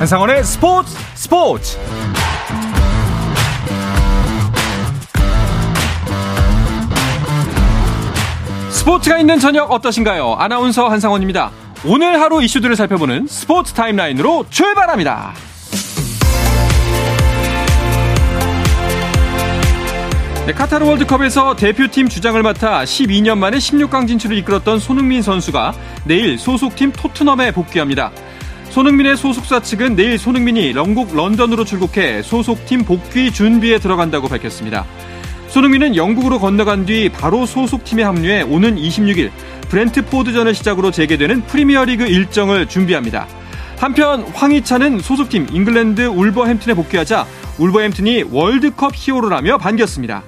한상원의 0.00 0.42
스포츠 0.44 0.96
스포츠 1.14 1.78
스포츠가 8.70 9.18
있는 9.18 9.38
저녁 9.38 9.70
어떠신가요? 9.70 10.36
아나운서 10.38 10.88
한상원입니다. 10.88 11.50
오늘 11.84 12.18
하루 12.18 12.42
이슈들을 12.42 12.76
살펴보는 12.76 13.26
스포츠 13.26 13.74
타임라인으로 13.74 14.46
출발합니다. 14.48 15.34
네, 20.46 20.54
카타르 20.54 20.86
월드컵에서 20.86 21.56
대표팀 21.56 22.08
주장을 22.08 22.42
맡아 22.42 22.84
12년 22.84 23.36
만에 23.36 23.58
16강 23.58 24.08
진출을 24.08 24.38
이끌었던 24.38 24.78
손흥민 24.78 25.20
선수가 25.20 25.74
내일 26.04 26.38
소속팀 26.38 26.92
토트넘에 26.92 27.52
복귀합니다. 27.52 28.10
손흥민의 28.70 29.16
소속사 29.16 29.60
측은 29.60 29.96
내일 29.96 30.16
손흥민이 30.16 30.74
영국 30.76 31.14
런던으로 31.14 31.64
출국해 31.64 32.22
소속팀 32.22 32.84
복귀 32.84 33.32
준비에 33.32 33.78
들어간다고 33.78 34.28
밝혔습니다. 34.28 34.86
손흥민은 35.48 35.96
영국으로 35.96 36.38
건너간 36.38 36.86
뒤 36.86 37.08
바로 37.08 37.46
소속팀에 37.46 38.04
합류해 38.04 38.42
오는 38.42 38.76
26일 38.76 39.30
브렌트포드전을 39.68 40.54
시작으로 40.54 40.92
재개되는 40.92 41.42
프리미어리그 41.42 42.06
일정을 42.06 42.68
준비합니다. 42.68 43.26
한편 43.76 44.22
황희찬은 44.22 45.00
소속팀 45.00 45.48
잉글랜드 45.50 46.02
울버햄튼에 46.02 46.74
복귀하자 46.74 47.26
울버햄튼이 47.58 48.24
월드컵 48.30 48.92
히어로라며 48.94 49.58
반겼습니다. 49.58 50.22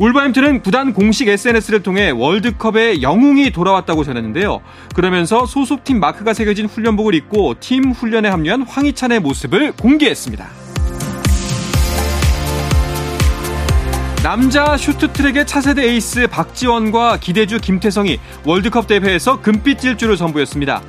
울버햄튼은 0.00 0.62
구단 0.62 0.92
공식 0.92 1.28
SNS를 1.28 1.82
통해 1.82 2.10
월드컵에 2.10 3.02
영웅이 3.02 3.50
돌아왔다고 3.50 4.04
전했는데요. 4.04 4.62
그러면서 4.94 5.46
소속팀 5.46 6.00
마크가 6.00 6.34
새겨진 6.34 6.66
훈련복을 6.66 7.14
입고 7.14 7.54
팀 7.60 7.92
훈련에 7.92 8.28
합류한 8.28 8.62
황희찬의 8.62 9.20
모습을 9.20 9.72
공개했습니다. 9.72 10.62
남자 14.22 14.76
슈트트랙의 14.76 15.46
차세대 15.48 15.82
에이스 15.82 16.28
박지원과 16.28 17.18
기대주 17.18 17.58
김태성이 17.58 18.20
월드컵 18.44 18.86
대회에서 18.86 19.40
금빛 19.40 19.80
질주를 19.80 20.16
선보였습니다. 20.16 20.80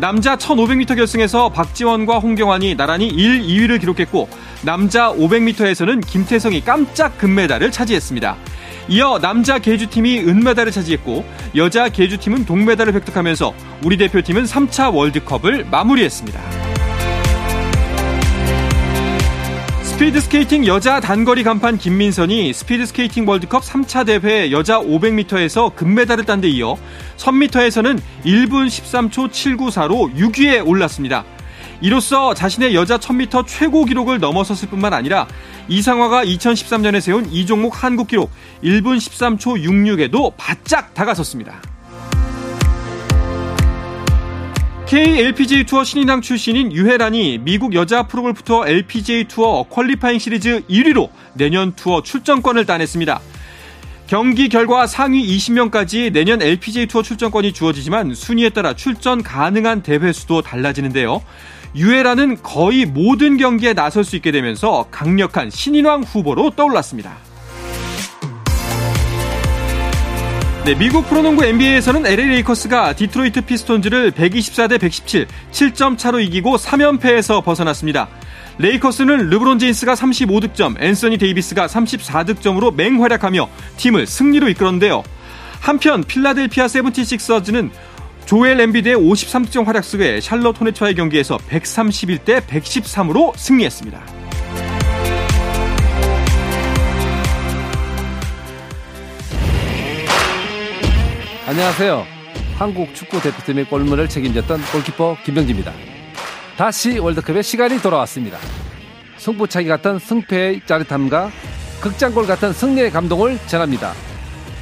남자 0.00 0.34
1500m 0.36 0.96
결승에서 0.96 1.50
박지원과 1.50 2.20
홍경환이 2.20 2.74
나란히 2.74 3.08
1, 3.08 3.42
2위를 3.42 3.78
기록했고 3.80 4.30
남자 4.62 5.12
500m에서는 5.12 6.06
김태성이 6.06 6.62
깜짝 6.62 7.18
금메달을 7.18 7.70
차지했습니다. 7.70 8.36
이어 8.88 9.18
남자 9.20 9.58
계주팀이 9.58 10.20
은메달을 10.20 10.72
차지했고 10.72 11.26
여자 11.54 11.90
계주팀은 11.90 12.46
동메달을 12.46 12.94
획득하면서 12.94 13.52
우리 13.84 13.98
대표팀은 13.98 14.44
3차 14.44 14.94
월드컵을 14.94 15.66
마무리했습니다. 15.70 16.69
스피드 20.00 20.18
스케이팅 20.18 20.66
여자 20.66 20.98
단거리 20.98 21.42
간판 21.42 21.76
김민선이 21.76 22.54
스피드 22.54 22.86
스케이팅 22.86 23.28
월드컵 23.28 23.62
3차 23.62 24.06
대회 24.06 24.50
여자 24.50 24.80
500m에서 24.80 25.76
금메달을 25.76 26.24
딴 26.24 26.40
데 26.40 26.48
이어 26.48 26.78
1000m에서는 27.18 28.00
1분 28.24 28.66
13초 28.66 29.28
794로 29.28 30.10
6위에 30.16 30.66
올랐습니다. 30.66 31.26
이로써 31.82 32.32
자신의 32.32 32.74
여자 32.74 32.96
1000m 32.96 33.46
최고 33.46 33.84
기록을 33.84 34.20
넘어섰을 34.20 34.70
뿐만 34.70 34.94
아니라 34.94 35.26
이상화가 35.68 36.24
2013년에 36.24 37.02
세운 37.02 37.30
이 37.30 37.44
종목 37.44 37.84
한국 37.84 38.08
기록 38.08 38.30
1분 38.64 38.96
13초 38.96 39.62
66에도 39.62 40.32
바짝 40.38 40.94
다가섰습니다. 40.94 41.60
KLPGA 44.90 45.66
투어 45.66 45.84
신인왕 45.84 46.20
출신인 46.20 46.72
유해란이 46.72 47.38
미국 47.44 47.74
여자 47.74 48.08
프로골프 48.08 48.42
투어 48.42 48.66
LPGA 48.66 49.22
투어 49.28 49.62
퀄리파잉 49.62 50.18
시리즈 50.18 50.62
1위로 50.68 51.10
내년 51.34 51.76
투어 51.76 52.02
출전권을 52.02 52.66
따냈습니다. 52.66 53.20
경기 54.08 54.48
결과 54.48 54.88
상위 54.88 55.24
20명까지 55.24 56.12
내년 56.12 56.42
LPGA 56.42 56.88
투어 56.88 57.04
출전권이 57.04 57.52
주어지지만 57.52 58.14
순위에 58.14 58.48
따라 58.48 58.74
출전 58.74 59.22
가능한 59.22 59.84
대회 59.84 60.12
수도 60.12 60.42
달라지는데요. 60.42 61.22
유해란은 61.76 62.42
거의 62.42 62.84
모든 62.84 63.36
경기에 63.36 63.74
나설 63.74 64.02
수 64.02 64.16
있게 64.16 64.32
되면서 64.32 64.88
강력한 64.90 65.50
신인왕 65.50 66.02
후보로 66.02 66.50
떠올랐습니다. 66.56 67.29
네, 70.62 70.74
미국 70.74 71.08
프로농구 71.08 71.42
NBA에서는 71.42 72.04
LA 72.04 72.28
레이커스가 72.28 72.92
디트로이트 72.92 73.40
피스톤즈를 73.40 74.12
124대 74.12 74.78
117, 74.78 75.26
7점 75.50 75.96
차로 75.96 76.20
이기고 76.20 76.58
3연패에서 76.58 77.42
벗어났습니다. 77.42 78.08
레이커스는 78.58 79.30
르브론 79.30 79.58
제임스가 79.58 79.94
35득점, 79.94 80.78
앤서니 80.78 81.16
데이비스가 81.16 81.66
34득점으로 81.66 82.74
맹활약하며 82.74 83.48
팀을 83.78 84.06
승리로 84.06 84.50
이끌었는데요. 84.50 85.02
한편 85.60 86.04
필라델피아 86.04 86.68
세븐티식서즈는 86.68 87.70
조엘 88.26 88.60
엠비드의 88.60 88.96
53득점 88.96 89.64
활약 89.64 89.82
속에 89.82 90.20
샬럿 90.20 90.60
호네츠와의 90.60 90.94
경기에서 90.94 91.38
131대 91.38 92.42
113으로 92.42 93.34
승리했습니다. 93.34 94.19
안녕하세요. 101.50 102.06
한국 102.58 102.94
축구 102.94 103.20
대표팀의 103.20 103.64
골문을 103.64 104.08
책임졌던 104.08 104.60
골키퍼 104.70 105.16
김병지입니다. 105.24 105.72
다시 106.56 107.00
월드컵의 107.00 107.42
시간이 107.42 107.82
돌아왔습니다. 107.82 108.38
승부차기 109.16 109.66
같은 109.66 109.98
승패의 109.98 110.60
짜릿함과 110.64 111.32
극장골 111.80 112.28
같은 112.28 112.52
승리의 112.52 112.92
감동을 112.92 113.36
전합니다. 113.48 113.94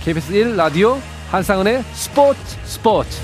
KBS 0.02 0.32
1 0.32 0.56
라디오 0.56 0.98
한상은의 1.30 1.82
스포츠 1.92 2.40
스포츠 2.64 3.20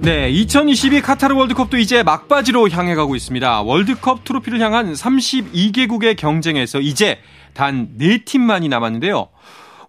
네, 0.00 0.30
2022 0.30 1.00
카타르 1.00 1.34
월드컵도 1.34 1.76
이제 1.76 2.04
막바지로 2.04 2.68
향해 2.70 2.94
가고 2.94 3.16
있습니다. 3.16 3.62
월드컵 3.62 4.22
트로피를 4.24 4.60
향한 4.60 4.92
32개국의 4.92 6.16
경쟁에서 6.16 6.80
이제 6.80 7.18
단 7.52 7.88
4팀만이 7.98 8.68
남았는데요. 8.68 9.28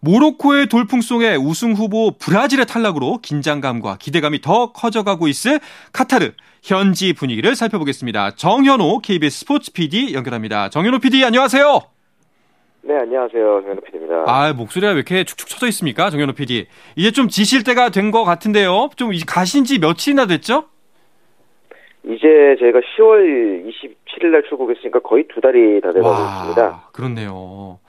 모로코의 0.01 0.67
돌풍 0.67 1.01
속에 1.01 1.35
우승 1.35 1.73
후보 1.73 2.17
브라질의 2.17 2.65
탈락으로 2.65 3.19
긴장감과 3.21 3.97
기대감이 3.97 4.41
더 4.41 4.71
커져가고 4.71 5.27
있을 5.27 5.59
카타르 5.91 6.31
현지 6.63 7.13
분위기를 7.13 7.55
살펴보겠습니다. 7.55 8.31
정현호 8.31 8.99
KBS 9.01 9.41
스포츠 9.41 9.71
PD 9.71 10.13
연결합니다. 10.13 10.69
정현호 10.69 10.99
PD 10.99 11.23
안녕하세요. 11.23 11.98
네, 12.81 12.95
안녕하세요. 12.95 13.61
정현호 13.61 13.81
PD입니다. 13.81 14.23
아, 14.25 14.53
목소리가 14.53 14.91
왜 14.93 14.95
이렇게 14.97 15.23
축축 15.23 15.47
처져 15.49 15.67
있습니까? 15.67 16.09
정현호 16.09 16.33
PD. 16.33 16.67
이제 16.95 17.11
좀 17.11 17.27
지실 17.27 17.63
때가 17.63 17.89
된 17.89 18.09
것 18.11 18.23
같은데요. 18.23 18.89
좀 18.95 19.11
가신 19.27 19.65
지 19.65 19.77
며칠이나 19.79 20.25
됐죠? 20.25 20.63
이제 22.03 22.55
저희가 22.59 22.79
10월 22.79 23.67
27일 23.67 24.27
날 24.31 24.41
출국했으니까 24.47 24.99
거의 25.01 25.25
두 25.27 25.41
달이 25.41 25.81
다 25.81 25.91
돼가고 25.91 26.15
있습니다. 26.15 26.89
그렇네요. 26.93 27.79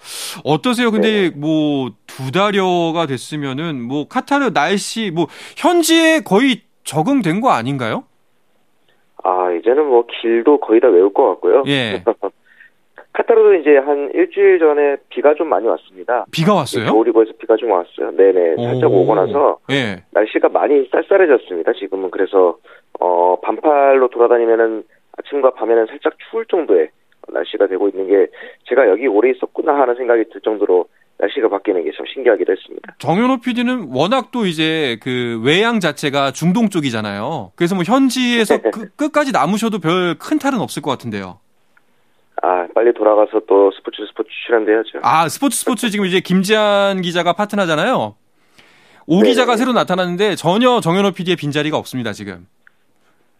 어떠세요? 0.45 0.91
근데 0.91 1.31
네. 1.31 1.37
뭐두 1.37 2.33
달여가 2.35 3.07
됐으면은 3.07 3.81
뭐 3.81 4.09
카타르 4.09 4.53
날씨 4.53 5.11
뭐 5.15 5.29
현지에 5.57 6.21
거의 6.21 6.63
적응된 6.85 7.41
거 7.41 7.51
아닌가요? 7.51 8.05
아, 9.23 9.51
이제는 9.53 9.87
뭐 9.87 10.05
길도 10.21 10.59
거의 10.61 10.81
다 10.81 10.89
외울 10.89 11.13
것 11.15 11.27
같고요. 11.31 11.63
예. 11.69 12.03
카타르도 13.13 13.55
이제 13.55 13.77
한 13.79 14.11
일주일 14.15 14.59
전에 14.59 14.97
비가 15.09 15.35
좀 15.35 15.49
많이 15.49 15.67
왔습니다. 15.67 16.25
비가 16.31 16.55
왔어요? 16.55 16.87
겨울이고 16.87 17.25
서 17.25 17.33
비가 17.39 17.57
좀 17.57 17.71
왔어요. 17.73 18.11
네네. 18.17 18.57
살짝 18.65 18.93
오. 18.93 19.05
고 19.05 19.15
나서 19.15 19.59
예. 19.71 20.03
날씨가 20.13 20.49
많이 20.49 20.89
쌀쌀해졌습니다. 20.93 21.73
지금은 21.75 22.11
그래서 22.11 22.57
어 23.01 23.37
반팔로 23.41 24.09
돌아다니면은 24.09 24.85
아침과 25.19 25.51
밤에는 25.55 25.87
살짝 25.87 26.15
추울 26.31 26.47
정도의 26.47 26.91
날씨가 27.33 27.67
되고 27.67 27.89
있는 27.89 28.07
게 28.09 28.27
제가 28.69 28.89
여기 28.89 29.07
오래 29.07 29.31
있었구나 29.31 29.75
하는 29.75 29.95
생각이 29.97 30.25
들 30.33 30.41
정도로 30.43 30.87
날씨가 31.19 31.49
바뀌는 31.49 31.85
게 31.85 31.91
참 31.97 32.07
신기하기도 32.15 32.51
했습니다. 32.53 32.95
정현호 32.99 33.41
PD는 33.41 33.89
워낙 33.93 34.31
또 34.31 34.47
이제 34.47 34.99
그 35.03 35.41
외양 35.45 35.81
자체가 35.81 36.31
중동 36.31 36.69
쪽이잖아요. 36.71 37.53
그래서 37.57 37.75
뭐 37.75 37.85
현지에서 37.85 38.57
그, 38.73 38.89
끝까지 38.97 39.33
남으셔도 39.33 39.81
별 39.81 40.15
큰 40.19 40.39
탈은 40.39 40.61
없을 40.61 40.81
것 40.83 40.91
같은데요. 40.93 41.39
아, 42.43 42.67
빨리 42.75 42.93
돌아가서 42.95 43.41
또 43.47 43.71
스포츠 43.73 43.99
스포츠 44.07 44.31
출연돼야죠. 44.47 45.01
아, 45.03 45.29
스포츠 45.29 45.57
스포츠 45.59 45.91
지금 45.91 46.07
이제 46.07 46.21
김지한 46.21 47.03
기자가 47.03 47.33
파트너잖아요. 47.35 48.15
오 49.07 49.23
네. 49.23 49.29
기자가 49.29 49.57
새로 49.57 49.73
나타났는데 49.73 50.37
전혀 50.37 50.81
정현호 50.81 51.11
PD의 51.13 51.37
빈자리가 51.37 51.77
없습니다, 51.77 52.13
지금. 52.13 52.47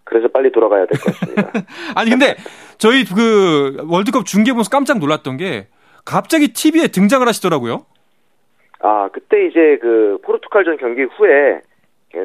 그래서 0.05 0.29
빨리 0.29 0.51
돌아가야 0.51 0.87
될 0.87 0.99
것 0.99 1.05
같습니다. 1.15 1.53
아니, 1.95 2.11
근데 2.11 2.35
저희 2.79 3.05
그 3.05 3.77
월드컵 3.89 4.27
중계 4.27 4.51
보면서 4.53 4.69
깜짝 4.71 4.99
놀랐던 4.99 5.37
게 5.37 5.69
갑자기 6.05 6.49
TV에 6.53 6.89
등장을 6.89 7.27
하시더라고요. 7.27 7.87
아 8.83 9.09
그때 9.13 9.47
이제 9.47 9.79
그 9.81 10.19
포르투갈전 10.25 10.79
경기 10.79 11.03
후에 11.03 11.61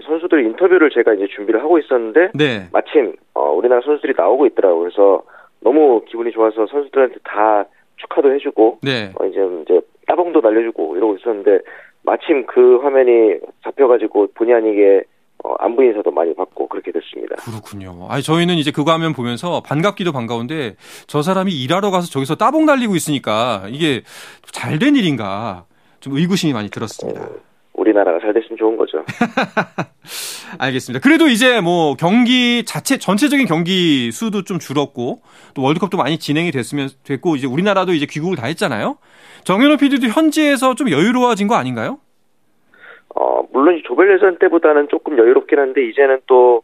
선수들 0.08 0.46
인터뷰를 0.46 0.90
제가 0.90 1.14
이제 1.14 1.28
준비를 1.36 1.62
하고 1.62 1.78
있었는데 1.78 2.32
네. 2.34 2.70
마침 2.72 3.14
어, 3.34 3.52
우리나라 3.52 3.82
선수들이 3.82 4.14
나오고 4.18 4.48
있더라고요. 4.48 4.80
그래서 4.80 5.24
너무 5.66 6.02
기분이 6.08 6.32
좋아서 6.32 6.68
선수들한테 6.68 7.16
다 7.24 7.66
축하도 7.98 8.32
해주고 8.36 8.80
네. 8.84 9.12
어, 9.20 9.26
이제 9.26 9.40
이제 9.64 9.82
따봉도 10.08 10.40
날려주고 10.42 10.96
이러고 10.96 11.16
있었는데 11.18 11.60
마침 12.04 12.46
그 12.46 12.78
화면이 12.84 13.40
잡혀가지고 13.64 14.28
본의 14.36 14.54
아니게 14.54 15.02
어, 15.44 15.56
안부 15.58 15.84
인사도 15.84 16.12
많이 16.12 16.36
받고 16.36 16.68
그렇게 16.68 16.92
됐습니다. 16.92 17.36
그렇군요. 17.38 18.06
아니 18.10 18.22
저희는 18.22 18.56
이제 18.56 18.70
그거 18.72 18.92
하면 18.94 19.14
보면서 19.14 19.62
반갑기도 19.66 20.12
반가운데 20.12 20.76
저 21.08 21.24
사람이 21.24 21.52
일하러 21.52 21.90
가서 21.90 22.08
저기서 22.12 22.36
따봉 22.36 22.66
날리고 22.68 22.96
있으니까 22.96 23.64
이게 23.70 24.02
잘 24.52 24.78
된 24.78 24.96
일인가 24.96 25.66
좀 26.00 26.16
의구심이 26.16 26.54
많이 26.54 26.70
들었습니다. 26.70 27.22
어, 27.24 27.30
우리나라가 27.78 28.20
잘 28.20 28.34
됐으면 28.34 28.58
좋은 28.58 28.78
거죠. 28.78 29.04
알겠습니다. 30.60 31.04
그래도 31.04 31.28
이제 31.28 31.62
뭐 31.62 31.96
경기 31.96 32.64
자체 32.66 32.98
전체적인 32.98 33.46
경기 33.46 34.12
수도 34.12 34.44
좀 34.44 34.60
줄었고 34.60 35.22
또 35.54 35.62
월드컵도 35.62 35.98
많이 35.98 36.18
진행이 36.18 36.52
됐으면 36.52 36.90
됐고 37.04 37.36
이제 37.36 37.48
우리나라도 37.48 37.94
이제 37.94 38.06
귀국을 38.10 38.38
다 38.38 38.48
했잖아요. 38.48 38.98
정현호 39.44 39.78
PD도 39.78 40.08
현지에서 40.08 40.76
좀 40.76 40.90
여유로워진 40.90 41.48
거 41.48 41.56
아닌가요? 41.56 42.00
어 43.16 43.44
물론 43.52 43.82
조별 43.86 44.14
예선 44.14 44.38
때보다는 44.40 44.88
조금 44.90 45.18
여유롭긴 45.18 45.60
한데 45.60 45.86
이제는 45.88 46.20
또 46.28 46.64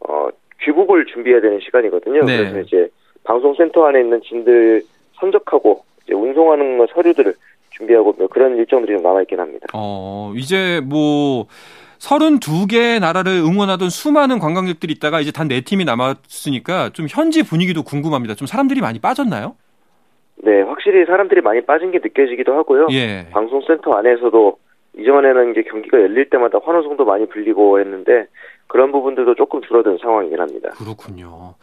어, 0.00 0.28
귀국을 0.62 1.06
준비해야 1.06 1.40
되는 1.40 1.60
시간이거든요. 1.60 2.24
네. 2.24 2.38
그래서 2.38 2.60
이제 2.60 2.88
방송센터 3.24 3.86
안에 3.86 4.00
있는 4.00 4.20
진들 4.22 4.82
선적하고 5.14 5.84
이제 6.04 6.14
운송하는 6.14 6.86
서류들을 6.92 7.24
뭐 7.24 7.47
그런 8.48 8.56
일정들이 8.56 8.96
좀 8.96 9.02
남아있긴 9.02 9.38
합니다. 9.38 9.66
어, 9.74 10.32
이제 10.34 10.80
뭐 10.84 11.46
32개 11.98 13.00
나라를 13.00 13.32
응원하던 13.32 13.90
수많은 13.90 14.38
관광객들이 14.38 14.92
있다가 14.94 15.20
이제 15.20 15.30
단 15.30 15.48
4팀이 15.48 15.84
남았으니까 15.84 16.90
좀 16.90 17.06
현지 17.08 17.44
분위기도 17.44 17.82
궁금합니다. 17.82 18.34
좀 18.34 18.46
사람들이 18.46 18.80
많이 18.80 19.00
빠졌나요? 19.00 19.56
네, 20.36 20.62
확실히 20.62 21.04
사람들이 21.04 21.40
많이 21.40 21.60
빠진 21.62 21.90
게 21.90 21.98
느껴지기도 21.98 22.54
하고요. 22.54 22.86
예. 22.92 23.26
방송센터 23.32 23.92
안에서도 23.92 24.56
이전에는 24.96 25.52
이제 25.52 25.62
경기가 25.62 26.00
열릴 26.00 26.30
때마다 26.30 26.58
환호성도 26.62 27.04
많이 27.04 27.26
불리고 27.28 27.80
했는데 27.80 28.26
그런 28.68 28.92
부분들도 28.92 29.34
조금 29.34 29.60
줄어든 29.62 29.98
상황이긴 30.00 30.38
합니다. 30.40 30.70
그렇군요. 30.76 31.54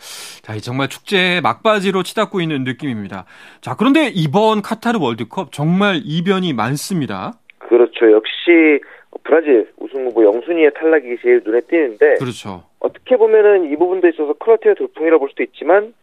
자, 0.41 0.57
정말 0.59 0.89
축제 0.89 1.39
막바지로 1.41 2.03
치닫고 2.03 2.41
있는 2.41 2.63
느낌입니다. 2.63 3.25
자, 3.61 3.75
그런데 3.77 4.07
이번 4.13 4.61
카타르 4.61 4.99
월드컵 4.99 5.51
정말 5.51 6.01
이변이 6.03 6.53
많습니다. 6.53 7.33
그렇죠. 7.59 8.11
역시 8.11 8.81
브라질 9.23 9.71
우승 9.77 10.05
후보 10.05 10.23
영순위의 10.25 10.73
탈락이 10.73 11.17
제일 11.21 11.41
눈에 11.45 11.61
띄는데 11.61 12.15
그렇죠. 12.15 12.63
어떻게 12.79 13.15
보면은 13.17 13.71
이 13.71 13.75
부분도 13.75 14.07
있어서 14.09 14.33
크로아티아 14.33 14.73
돌풍이라 14.75 15.17
볼 15.19 15.29
수도 15.29 15.43
있지만 15.43 15.93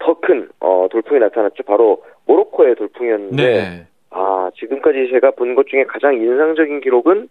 더 0.00 0.14
큰 0.20 0.48
어, 0.60 0.86
돌풍이 0.90 1.18
나타났죠. 1.20 1.62
바로 1.64 2.04
모로코의 2.26 2.76
돌풍이었는데 2.76 3.36
네. 3.42 3.86
아 4.10 4.50
지금까지 4.56 5.08
제가 5.12 5.32
본 5.32 5.54
것 5.56 5.66
중에 5.68 5.84
가장 5.84 6.14
인상적인 6.14 6.80
기록은 6.82 7.28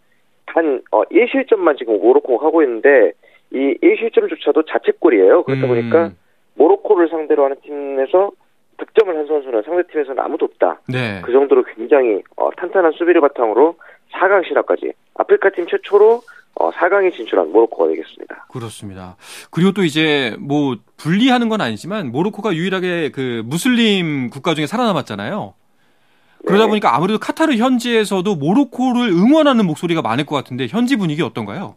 단 0.48 0.82
어, 0.92 1.04
1실점만 1.04 1.78
지금 1.78 2.00
모로코가 2.00 2.46
하고 2.46 2.64
있는데 2.64 3.12
이 3.52 3.78
1실점조차도 3.82 4.66
자책골이에요. 4.68 5.44
그렇다 5.44 5.66
음. 5.66 5.68
보니까 5.68 6.12
모로코를 6.56 7.10
상대로 7.10 7.46
하는 7.46 7.56
팀에서 7.62 8.32
득점을 8.78 9.16
한 9.16 9.26
선수는 9.28 9.64
상대팀에서는 9.64 10.20
아무도 10.20 10.46
없다. 10.46 10.82
네. 10.88 11.22
그 11.24 11.32
정도로 11.32 11.64
굉장히 11.76 12.22
어, 12.36 12.50
탄탄한 12.52 12.92
수비를 12.94 13.22
바탕으로 13.22 13.76
4강 14.14 14.48
신화까지 14.48 14.94
아프리카 15.16 15.50
팀 15.50 15.66
최초로 15.68 16.22
어, 16.60 16.72
4강에 16.72 17.14
진출한 17.14 17.52
모로코가 17.52 17.90
되겠습니다. 17.90 18.48
그렇습니다. 18.52 19.16
그리고 19.52 19.72
또 19.74 19.84
이제 19.84 20.36
뭐 20.40 20.76
분리하는 20.98 21.50
건 21.50 21.62
아니지만 21.62 22.12
모로코가 22.12 22.56
유일하게 22.56 23.12
그 23.12 23.44
무슬림 23.46 24.30
국가 24.30 24.56
중에 24.56 24.66
살아남았잖아요. 24.66 25.54
그러다 26.48 26.66
네. 26.66 26.70
보니까 26.70 26.96
아무래도 26.96 27.20
카타르 27.20 27.54
현지에서도 27.54 28.36
모로코를 28.36 29.10
응원하는 29.10 29.66
목소리가 29.66 30.02
많을 30.02 30.26
것 30.26 30.36
같은데 30.36 30.68
현지 30.68 30.96
분위기 30.98 31.22
어떤가요? 31.22 31.76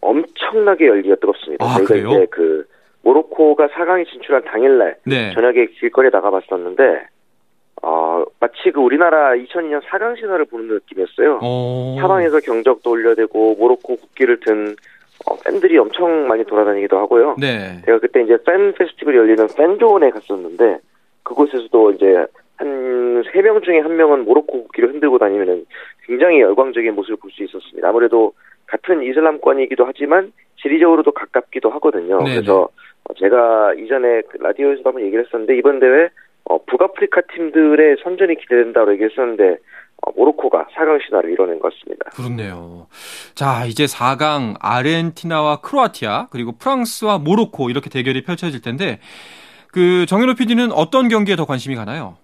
엄청나게 0.00 0.86
열기가 0.86 1.16
뜨겁습니다. 1.16 1.64
아, 1.64 1.74
저희가 1.76 1.88
그래요? 1.88 2.08
이제 2.10 2.26
그 2.30 2.66
모로코가 3.02 3.68
4강에 3.68 4.08
진출한 4.10 4.44
당일날 4.44 4.96
네. 5.04 5.32
저녁에 5.34 5.66
길거리에 5.66 6.10
나가봤었는데 6.12 7.06
어, 7.82 8.24
마치 8.38 8.70
그 8.72 8.80
우리나라 8.80 9.32
2002년 9.32 9.80
4강 9.82 10.18
신화를 10.18 10.44
보는 10.46 10.68
느낌이었어요. 10.68 11.40
오. 11.42 11.96
사방에서 11.98 12.40
경적도 12.40 12.90
올려대고 12.90 13.56
모로코 13.58 13.96
국기를 13.96 14.38
든 14.40 14.76
어, 15.26 15.36
팬들이 15.44 15.78
엄청 15.78 16.26
많이 16.28 16.44
돌아다니기도 16.44 16.98
하고요. 16.98 17.36
네. 17.38 17.80
제가 17.84 17.98
그때 17.98 18.22
이제 18.22 18.38
팬 18.46 18.72
페스티벌이 18.74 19.16
열리는 19.16 19.46
팬존에 19.56 20.10
갔었는데 20.10 20.78
그곳에서도 21.22 21.92
이제 21.92 22.06
한 22.06 22.26
세 23.40 23.42
명 23.42 23.62
중에 23.62 23.78
한 23.80 23.96
명은 23.96 24.24
모로코 24.26 24.64
국기를 24.64 24.90
흔들고 24.92 25.18
다니면은 25.18 25.64
굉장히 26.06 26.40
열광적인 26.40 26.94
모습을 26.94 27.16
볼 27.16 27.30
수 27.32 27.42
있었습니다. 27.44 27.88
아무래도 27.88 28.32
같은 28.66 29.02
이슬람권이기도 29.02 29.84
하지만 29.86 30.32
지리적으로도 30.62 31.12
가깝기도 31.12 31.70
하거든요. 31.70 32.18
네네. 32.18 32.34
그래서 32.36 32.68
제가 33.18 33.74
이전에 33.74 34.22
그 34.30 34.36
라디오에서도 34.40 34.88
한번 34.88 35.04
얘기를 35.06 35.24
했었는데 35.24 35.56
이번 35.56 35.80
대회 35.80 36.10
어, 36.44 36.62
북아프리카 36.64 37.22
팀들의 37.34 37.96
선전이 38.02 38.36
기대된다고 38.36 38.92
얘기했었는데 38.92 39.56
어, 40.02 40.12
모로코가 40.16 40.66
4강 40.74 41.02
신화를 41.06 41.30
이뤄낸 41.32 41.58
것 41.60 41.72
같습니다. 41.72 42.10
그렇네요. 42.10 42.86
자, 43.34 43.64
이제 43.66 43.84
4강 43.86 44.56
아르헨티나와 44.60 45.60
크로아티아 45.60 46.28
그리고 46.30 46.52
프랑스와 46.58 47.18
모로코 47.18 47.70
이렇게 47.70 47.88
대결이 47.90 48.22
펼쳐질 48.24 48.60
텐데 48.62 48.98
그 49.72 50.04
정현호 50.06 50.34
PD는 50.34 50.72
어떤 50.72 51.08
경기에 51.08 51.36
더 51.36 51.44
관심이 51.46 51.74
가나요? 51.76 52.16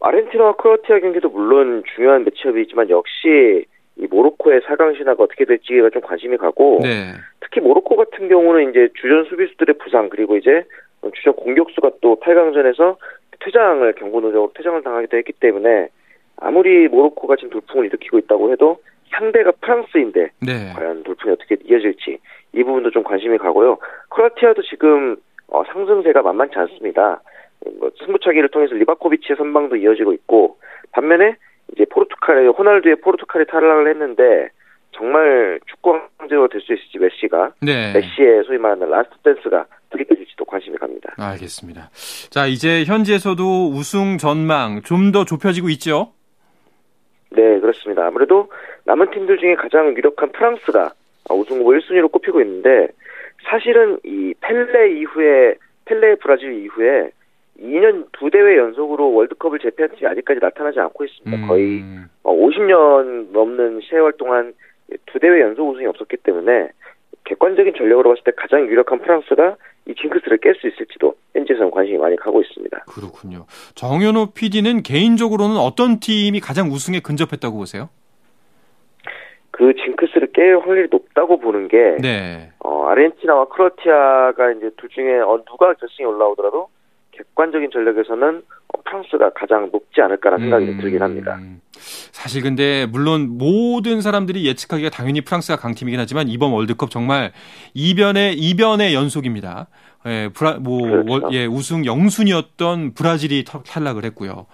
아르헨티나와 0.00 0.52
크로아티아 0.52 1.00
경기도 1.00 1.28
물론 1.28 1.82
중요한 1.94 2.24
매치업이지만 2.24 2.90
역시 2.90 3.64
이 3.96 4.06
모로코의 4.10 4.60
4강 4.62 4.96
신화가 4.96 5.22
어떻게 5.22 5.44
될지가 5.44 5.90
좀 5.90 6.00
관심이 6.02 6.36
가고 6.38 6.80
네. 6.82 7.12
특히 7.40 7.60
모로코 7.60 7.96
같은 7.96 8.28
경우는 8.28 8.70
이제 8.70 8.88
주전 9.00 9.24
수비수들의 9.24 9.76
부상 9.78 10.08
그리고 10.08 10.36
이제 10.36 10.64
주전 11.16 11.34
공격수가 11.34 11.90
또 12.00 12.18
8강전에서 12.20 12.96
퇴장을 13.40 13.92
경고 13.94 14.20
누적으로 14.20 14.52
퇴장을 14.54 14.82
당하기도 14.82 15.16
했기 15.16 15.32
때문에 15.32 15.88
아무리 16.36 16.88
모로코가 16.88 17.36
지금 17.36 17.50
돌풍을 17.50 17.86
일으키고 17.86 18.18
있다고 18.18 18.52
해도 18.52 18.78
상대가 19.10 19.50
프랑스인데 19.60 20.30
네. 20.40 20.72
과연 20.74 21.02
돌풍이 21.02 21.32
어떻게 21.32 21.56
이어질지 21.62 22.18
이 22.54 22.64
부분도 22.64 22.90
좀 22.90 23.02
관심이 23.02 23.36
가고요. 23.38 23.78
크로아티아도 24.10 24.62
지금 24.62 25.16
어, 25.48 25.62
상승세가 25.64 26.22
만만치 26.22 26.56
않습니다. 26.56 27.20
뭐 27.78 27.90
승부차기를 27.98 28.48
통해서 28.50 28.74
리바코비치의 28.74 29.36
선방도 29.36 29.76
이어지고 29.76 30.12
있고 30.14 30.58
반면에 30.92 31.36
이제 31.72 31.84
포르투갈의 31.84 32.48
호날두의 32.48 32.96
포르투갈이 32.96 33.46
탈락을 33.46 33.88
했는데 33.88 34.48
정말 34.92 35.60
축구 35.66 35.98
황제가 36.18 36.48
될수 36.48 36.72
있을지 36.72 36.98
메시가 36.98 37.52
네. 37.62 37.92
메시의 37.92 38.44
소위 38.44 38.58
말하는 38.58 38.90
last 38.90 39.16
dance가 39.22 39.66
될지도 40.30 40.44
관심이 40.44 40.76
갑니다. 40.76 41.14
알겠습니다. 41.18 41.90
자 42.30 42.46
이제 42.46 42.84
현지에서도 42.84 43.70
우승 43.70 44.18
전망 44.18 44.80
좀 44.82 45.12
더 45.12 45.24
좁혀지고 45.24 45.68
있죠? 45.70 46.12
네 47.30 47.58
그렇습니다. 47.60 48.06
아무래도 48.06 48.50
남은 48.84 49.10
팀들 49.10 49.38
중에 49.38 49.54
가장 49.56 49.96
유력한 49.96 50.30
프랑스가 50.32 50.92
우승 51.30 51.58
후보 51.58 51.70
1순위로 51.70 52.10
꼽히고 52.12 52.40
있는데 52.42 52.88
사실은 53.48 53.98
이 54.04 54.34
펠레 54.40 55.00
이후에 55.00 55.54
펠레 55.84 56.16
브라질 56.16 56.52
이후에 56.64 57.10
2년 57.60 58.06
두 58.12 58.30
대회 58.30 58.56
연속으로 58.56 59.12
월드컵을 59.12 59.58
제패한 59.58 59.96
지 59.96 60.06
아직까지 60.06 60.40
나타나지 60.40 60.80
않고 60.80 61.04
있습니다. 61.04 61.36
음. 61.36 61.48
거의 61.48 61.84
50년 62.24 62.72
어, 62.72 63.32
넘는 63.32 63.80
세월 63.88 64.12
동안 64.12 64.54
두 65.06 65.18
대회 65.18 65.40
연속 65.40 65.68
우승이 65.68 65.86
없었기 65.86 66.16
때문에 66.18 66.70
객관적인 67.24 67.74
전력으로 67.76 68.10
봤을 68.10 68.24
때 68.24 68.32
가장 68.36 68.66
유력한 68.66 69.00
프랑스가 69.00 69.56
이 69.86 69.94
징크스를 69.94 70.38
깰 70.38 70.58
수 70.60 70.68
있을지도 70.68 71.14
현지에서는 71.34 71.70
관심이 71.70 71.98
많이 71.98 72.16
가고 72.16 72.40
있습니다. 72.40 72.84
그렇군요. 72.88 73.46
정현호 73.74 74.32
PD는 74.34 74.82
개인적으로는 74.82 75.56
어떤 75.56 76.00
팀이 76.00 76.40
가장 76.40 76.68
우승에 76.68 77.00
근접했다고 77.00 77.56
보세요? 77.56 77.88
그 79.50 79.74
징크스를 79.74 80.32
깰 80.32 80.60
확률이 80.60 80.88
높다고 80.90 81.38
보는 81.38 81.68
게 81.68 81.96
네. 82.00 82.50
어, 82.60 82.86
아르헨티나와 82.86 83.48
크로아티아가 83.48 84.52
이제 84.52 84.70
둘 84.76 84.88
중에 84.88 85.20
어, 85.20 85.42
누가 85.46 85.74
결승에 85.74 86.06
올라오더라도 86.06 86.68
객관적인 87.20 87.70
전력에서는 87.72 88.42
프랑스가 88.84 89.30
가장 89.34 89.70
높지 89.72 90.00
않을까라는 90.00 90.44
생각이 90.46 90.64
음, 90.66 90.78
들긴 90.80 91.02
합니다. 91.02 91.38
사실 92.12 92.42
근데 92.42 92.86
물론 92.86 93.38
모든 93.38 94.00
사람들이 94.00 94.46
예측하기가 94.46 94.90
당연히 94.90 95.20
프랑스가 95.20 95.56
강팀이긴 95.56 96.00
하지만 96.00 96.28
이번 96.28 96.52
월드컵 96.52 96.90
정말 96.90 97.32
이변의 97.74 98.34
이변의 98.38 98.94
연속입니다. 98.94 99.68
예, 100.06 100.30
브라, 100.32 100.54
뭐, 100.54 100.80
그렇죠. 100.80 101.12
월, 101.12 101.22
예, 101.32 101.44
우승 101.44 101.84
영순이었던 101.84 102.94
브라질이 102.94 103.44
탈락을 103.44 104.04
했고요. 104.06 104.46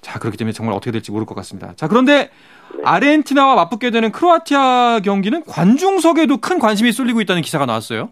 자, 0.00 0.20
그렇기 0.20 0.36
때문에 0.36 0.52
정말 0.52 0.74
어떻게 0.76 0.92
될지 0.92 1.10
모를 1.10 1.26
것 1.26 1.34
같습니다. 1.34 1.72
자, 1.74 1.88
그런데 1.88 2.30
네. 2.74 2.82
아르헨티나와 2.84 3.56
맞붙게 3.56 3.90
되는 3.90 4.12
크로아티아 4.12 5.00
경기는 5.04 5.42
관중석에도 5.44 6.36
큰 6.36 6.60
관심이 6.60 6.92
쏠리고 6.92 7.20
있다는 7.20 7.42
기사가 7.42 7.66
나왔어요. 7.66 8.10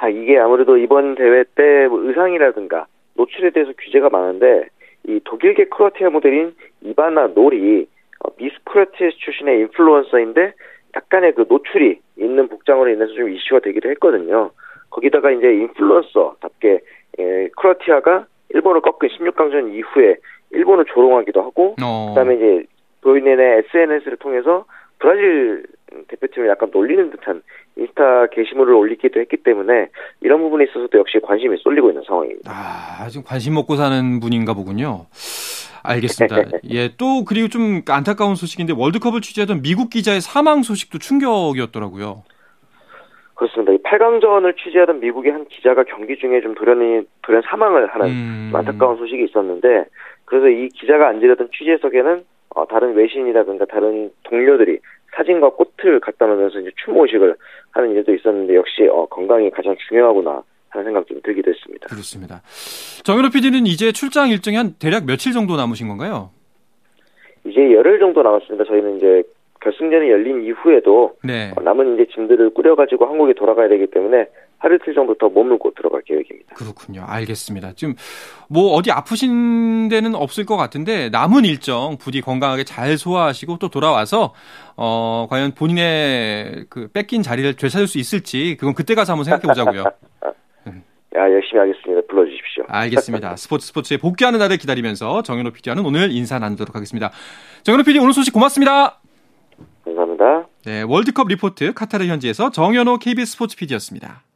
아, 0.00 0.08
이게 0.08 0.38
아무래도 0.38 0.76
이번 0.76 1.14
대회 1.14 1.44
때 1.54 1.88
뭐 1.88 2.00
의상이라든가 2.04 2.86
노출에 3.16 3.50
대해서 3.50 3.72
규제가 3.78 4.10
많은데 4.10 4.68
이 5.06 5.20
독일계 5.24 5.66
크로아티아 5.66 6.10
모델인 6.10 6.54
이바나 6.82 7.28
놀이 7.34 7.86
어, 8.20 8.30
미스 8.36 8.54
크로아티아 8.64 9.10
출신의 9.16 9.60
인플루언서인데 9.60 10.52
약간의 10.96 11.34
그 11.34 11.46
노출이 11.48 12.00
있는 12.18 12.48
복장으로 12.48 12.90
인해서 12.90 13.12
좀 13.14 13.28
이슈가 13.28 13.60
되기도 13.60 13.90
했거든요. 13.90 14.50
거기다가 14.90 15.30
이제 15.30 15.52
인플루언서답게 15.52 16.80
예, 17.18 17.48
크로아티아가 17.56 18.26
일본을 18.50 18.80
꺾은 18.80 19.08
16강전 19.08 19.74
이후에 19.74 20.16
일본을 20.50 20.84
조롱하기도 20.86 21.42
하고 21.42 21.74
어. 21.82 22.08
그다음에 22.10 22.36
이제 22.36 22.64
본인의 23.02 23.64
SNS를 23.74 24.16
통해서 24.18 24.64
브라질 24.98 25.64
대표팀을 26.08 26.48
약간 26.48 26.70
놀리는 26.72 27.10
듯한 27.10 27.42
인스타 27.76 28.26
게시물을 28.28 28.74
올리기도 28.74 29.20
했기 29.20 29.36
때문에 29.36 29.88
이런 30.20 30.40
부분에 30.40 30.64
있어서도 30.64 30.98
역시 30.98 31.18
관심이 31.22 31.56
쏠리고 31.58 31.90
있는 31.90 32.02
상황입니다. 32.06 32.50
아, 32.52 33.08
지금 33.08 33.24
관심 33.24 33.54
먹고 33.54 33.76
사는 33.76 34.20
분인가 34.20 34.54
보군요. 34.54 35.06
알겠습니다. 35.82 36.58
예, 36.70 36.90
또 36.96 37.24
그리고 37.24 37.48
좀 37.48 37.82
안타까운 37.88 38.34
소식인데 38.34 38.74
월드컵을 38.76 39.20
취재하던 39.20 39.62
미국 39.62 39.90
기자의 39.90 40.20
사망 40.20 40.62
소식도 40.62 40.98
충격이었더라고요. 40.98 42.24
그렇습니다. 43.34 43.72
이 43.72 43.78
8강전을 43.78 44.56
취재하던 44.56 44.98
미국의 44.98 45.30
한 45.30 45.46
기자가 45.46 45.84
경기 45.84 46.18
중에 46.18 46.40
좀 46.40 46.54
돌연히 46.56 47.06
돌연 47.22 47.42
사망을 47.46 47.86
하는 47.86 48.08
음... 48.08 48.52
안타까운 48.52 48.96
소식이 48.96 49.24
있었는데 49.24 49.84
그래서 50.24 50.48
이 50.48 50.68
기자가 50.70 51.08
앉으려던 51.08 51.50
취재석에는 51.56 52.24
어, 52.56 52.66
다른 52.66 52.94
외신이라든가 52.94 53.66
다른 53.66 54.10
동료들이 54.24 54.80
사진과 55.18 55.50
꽃을 55.50 56.00
갖다 56.00 56.26
놓으면서 56.26 56.60
이제 56.60 56.70
추모식을 56.84 57.34
하는 57.72 57.90
일도 57.90 58.14
있었는데 58.14 58.54
역시 58.54 58.86
어, 58.90 59.06
건강이 59.06 59.50
가장 59.50 59.76
중요하구나 59.88 60.42
하는 60.70 60.84
생각 60.84 61.06
좀 61.06 61.20
들기도 61.22 61.50
했습니다. 61.50 61.88
그렇습니다. 61.88 62.40
정현호 63.04 63.30
PD는 63.30 63.66
이제 63.66 63.90
출장 63.92 64.28
일정이 64.28 64.56
한 64.56 64.74
대략 64.78 65.06
며칠 65.06 65.32
정도 65.32 65.56
남으신 65.56 65.88
건가요? 65.88 66.30
이제 67.44 67.72
열흘 67.72 67.98
정도 67.98 68.22
남았습니다. 68.22 68.64
저희는 68.64 68.96
이제 68.96 69.22
결승전이 69.60 70.08
열린 70.08 70.44
이후에도 70.44 71.16
네. 71.24 71.52
어, 71.56 71.62
남은 71.62 71.94
이제 71.94 72.06
짐들을 72.14 72.50
꾸려가지고 72.50 73.06
한국에 73.06 73.32
돌아가야 73.34 73.68
되기 73.68 73.86
때문에 73.86 74.28
하루 74.58 74.76
이틀 74.76 74.94
정도 74.94 75.14
더 75.14 75.28
머물고 75.28 75.72
들어갈 75.74 76.02
계획입니다. 76.02 76.54
그렇군요. 76.54 77.04
알겠습니다. 77.06 77.72
지금 77.74 77.94
뭐 78.48 78.72
어디 78.72 78.90
아프신 78.90 79.88
데는 79.88 80.14
없을 80.14 80.44
것 80.44 80.56
같은데 80.56 81.08
남은 81.10 81.44
일정 81.44 81.96
부디 81.96 82.20
건강하게 82.20 82.64
잘 82.64 82.98
소화하시고 82.98 83.58
또 83.58 83.68
돌아와서 83.68 84.34
어 84.76 85.26
과연 85.30 85.52
본인의 85.52 86.66
그 86.68 86.88
뺏긴 86.88 87.22
자리를 87.22 87.54
되찾을 87.54 87.86
수 87.86 87.98
있을지 87.98 88.56
그건 88.58 88.74
그때 88.74 88.94
가서 88.94 89.12
한번 89.12 89.24
생각해 89.24 89.42
보자고요. 89.42 89.84
야, 91.16 91.22
열심히 91.22 91.58
하겠습니다. 91.58 92.02
불러주십시오. 92.08 92.64
알겠습니다. 92.68 93.34
스포츠 93.36 93.66
스포츠에 93.66 93.96
복귀하는 93.96 94.38
날을 94.38 94.58
기다리면서 94.58 95.22
정현호 95.22 95.52
PD와는 95.52 95.84
오늘 95.84 96.12
인사 96.12 96.38
나누도록 96.38 96.76
하겠습니다. 96.76 97.10
정현호 97.62 97.84
PD 97.84 97.98
오늘 97.98 98.12
소식 98.12 98.32
고맙습니다. 98.32 99.00
감사합니다. 99.84 100.46
네, 100.64 100.82
월드컵 100.82 101.28
리포트 101.28 101.72
카타르 101.72 102.06
현지에서 102.06 102.50
정현호 102.50 102.98
KBS 102.98 103.32
스포츠 103.32 103.56
PD였습니다. 103.56 104.27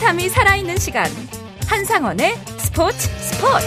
짜릿함이 0.00 0.28
살아있는 0.30 0.78
시간 0.78 1.06
한상원의 1.66 2.34
스포츠 2.56 3.08
스포츠 3.18 3.66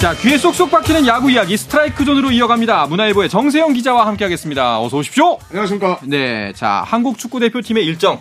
자 0.00 0.14
귀에 0.14 0.36
쏙쏙 0.36 0.70
박히는 0.70 1.06
야구 1.06 1.30
이야기 1.30 1.56
스트라이크 1.56 2.04
존으로 2.04 2.30
이어갑니다 2.30 2.86
문화일보의 2.86 3.30
정세영 3.30 3.72
기자와 3.72 4.06
함께하겠습니다 4.06 4.80
어서 4.80 4.98
오십시오 4.98 5.38
안녕하십니까 5.48 6.00
네 6.06 6.52
자 6.54 6.82
한국 6.86 7.18
축구 7.18 7.40
대표팀의 7.40 7.84
일정 7.86 8.20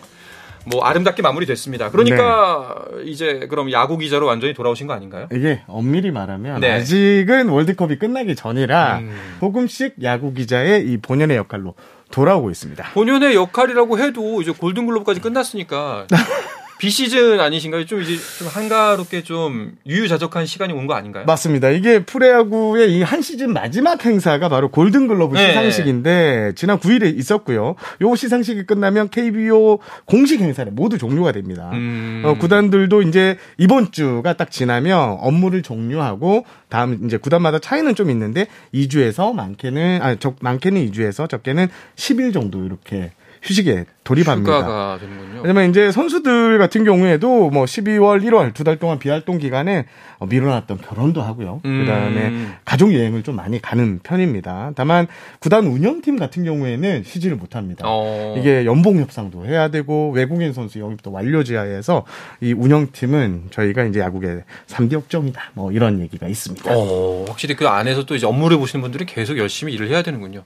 뭐 0.65 0.85
아름답게 0.85 1.21
마무리됐습니다. 1.21 1.91
그러니까 1.91 2.85
네. 2.95 3.03
이제 3.11 3.47
그럼 3.49 3.69
야구 3.73 3.97
기자로 3.97 4.27
완전히 4.27 4.53
돌아오신 4.53 4.87
거 4.87 4.93
아닌가요? 4.93 5.27
이게 5.33 5.61
엄밀히 5.67 6.09
말하면 6.11 6.61
네. 6.61 6.71
아직은 6.71 7.49
월드컵이 7.49 7.97
끝나기 7.99 8.33
전이라 8.33 8.99
음. 8.99 9.35
조금씩 9.41 9.95
야구 10.03 10.33
기자의 10.33 10.87
이 10.87 10.97
본연의 11.01 11.35
역할로 11.35 11.75
돌아오고 12.13 12.51
있습니다. 12.51 12.91
본연의 12.93 13.35
역할이라고 13.35 13.97
해도 13.97 14.41
이제 14.41 14.51
골든글러브까지 14.51 15.19
끝났으니까 15.19 16.05
비시즌 16.83 17.39
아니신가요? 17.39 17.85
좀 17.85 18.01
이제 18.01 18.17
좀 18.37 18.49
한가롭게 18.49 19.23
좀 19.23 19.71
유유자적한 19.87 20.45
시간이 20.45 20.73
온 20.73 20.83
거 20.85 20.93
아닌가요? 20.95 21.23
맞습니다. 21.25 21.69
이게 21.69 22.03
프레야구의 22.03 22.91
이 22.97 23.03
한 23.03 23.21
시즌 23.21 23.53
마지막 23.53 24.03
행사가 24.05 24.49
바로 24.49 24.69
골든글러브 24.69 25.35
네. 25.37 25.47
시상식인데 25.47 26.51
지난 26.55 26.77
9일에 26.79 27.17
있었고요. 27.17 27.75
요 28.01 28.15
시상식이 28.15 28.65
끝나면 28.65 29.07
KBO 29.09 29.79
공식 30.05 30.41
행사는 30.41 30.75
모두 30.75 30.97
종료가 30.97 31.31
됩니다. 31.31 31.69
음. 31.71 32.23
어, 32.25 32.33
구단들도 32.37 33.01
이제 33.03 33.37
이번 33.57 33.93
주가 33.93 34.33
딱 34.33 34.51
지나면 34.51 35.17
업무를 35.21 35.61
종료하고 35.61 36.45
다음 36.67 37.05
이제 37.05 37.15
구단마다 37.15 37.59
차이는 37.59 37.95
좀 37.95 38.09
있는데 38.09 38.47
2주에서 38.73 39.33
많게는 39.33 39.99
아, 40.01 40.15
적 40.15 40.35
많게는 40.41 40.91
2주에서 40.91 41.29
적게는 41.29 41.67
10일 41.95 42.33
정도 42.33 42.65
이렇게 42.65 43.11
휴식에 43.43 43.85
돌입합니다. 44.05 44.97
왜냐면 45.43 45.69
이제 45.69 45.91
선수들 45.91 46.57
같은 46.57 46.83
경우에도 46.85 47.49
뭐 47.49 47.65
12월, 47.65 48.23
1월 48.23 48.53
두 48.53 48.63
달 48.63 48.77
동안 48.79 48.97
비활동 48.97 49.39
기간에 49.39 49.85
어, 50.19 50.25
미뤄놨던 50.25 50.77
결혼도 50.77 51.21
하고요. 51.21 51.59
음. 51.65 51.79
그다음에 51.81 52.31
가족 52.63 52.93
여행을 52.93 53.23
좀 53.23 53.35
많이 53.35 53.61
가는 53.61 53.99
편입니다. 54.01 54.71
다만 54.75 55.07
구단 55.39 55.65
운영팀 55.67 56.17
같은 56.17 56.45
경우에는 56.45 57.03
쉬지를 57.03 57.35
못합니다. 57.35 57.83
어. 57.85 58.35
이게 58.37 58.63
연봉 58.65 58.99
협상도 58.99 59.45
해야 59.45 59.67
되고 59.67 60.11
외국인 60.11 60.53
선수 60.53 60.79
영입도 60.79 61.11
완료 61.11 61.43
지하에서 61.43 62.05
이 62.39 62.53
운영팀은 62.53 63.47
저희가 63.51 63.83
이제 63.83 63.99
야구의 63.99 64.43
3대 64.67 64.93
업종이다. 64.93 65.51
뭐 65.55 65.73
이런 65.73 65.99
얘기가 65.99 66.27
있습니다. 66.27 66.71
어, 66.73 67.25
확실히 67.27 67.55
그 67.55 67.67
안에서 67.67 68.05
또 68.05 68.15
이제 68.15 68.25
업무를 68.25 68.57
보시는 68.57 68.81
분들이 68.81 69.05
계속 69.05 69.37
열심히 69.37 69.73
일을 69.73 69.89
해야 69.89 70.01
되는군요. 70.03 70.43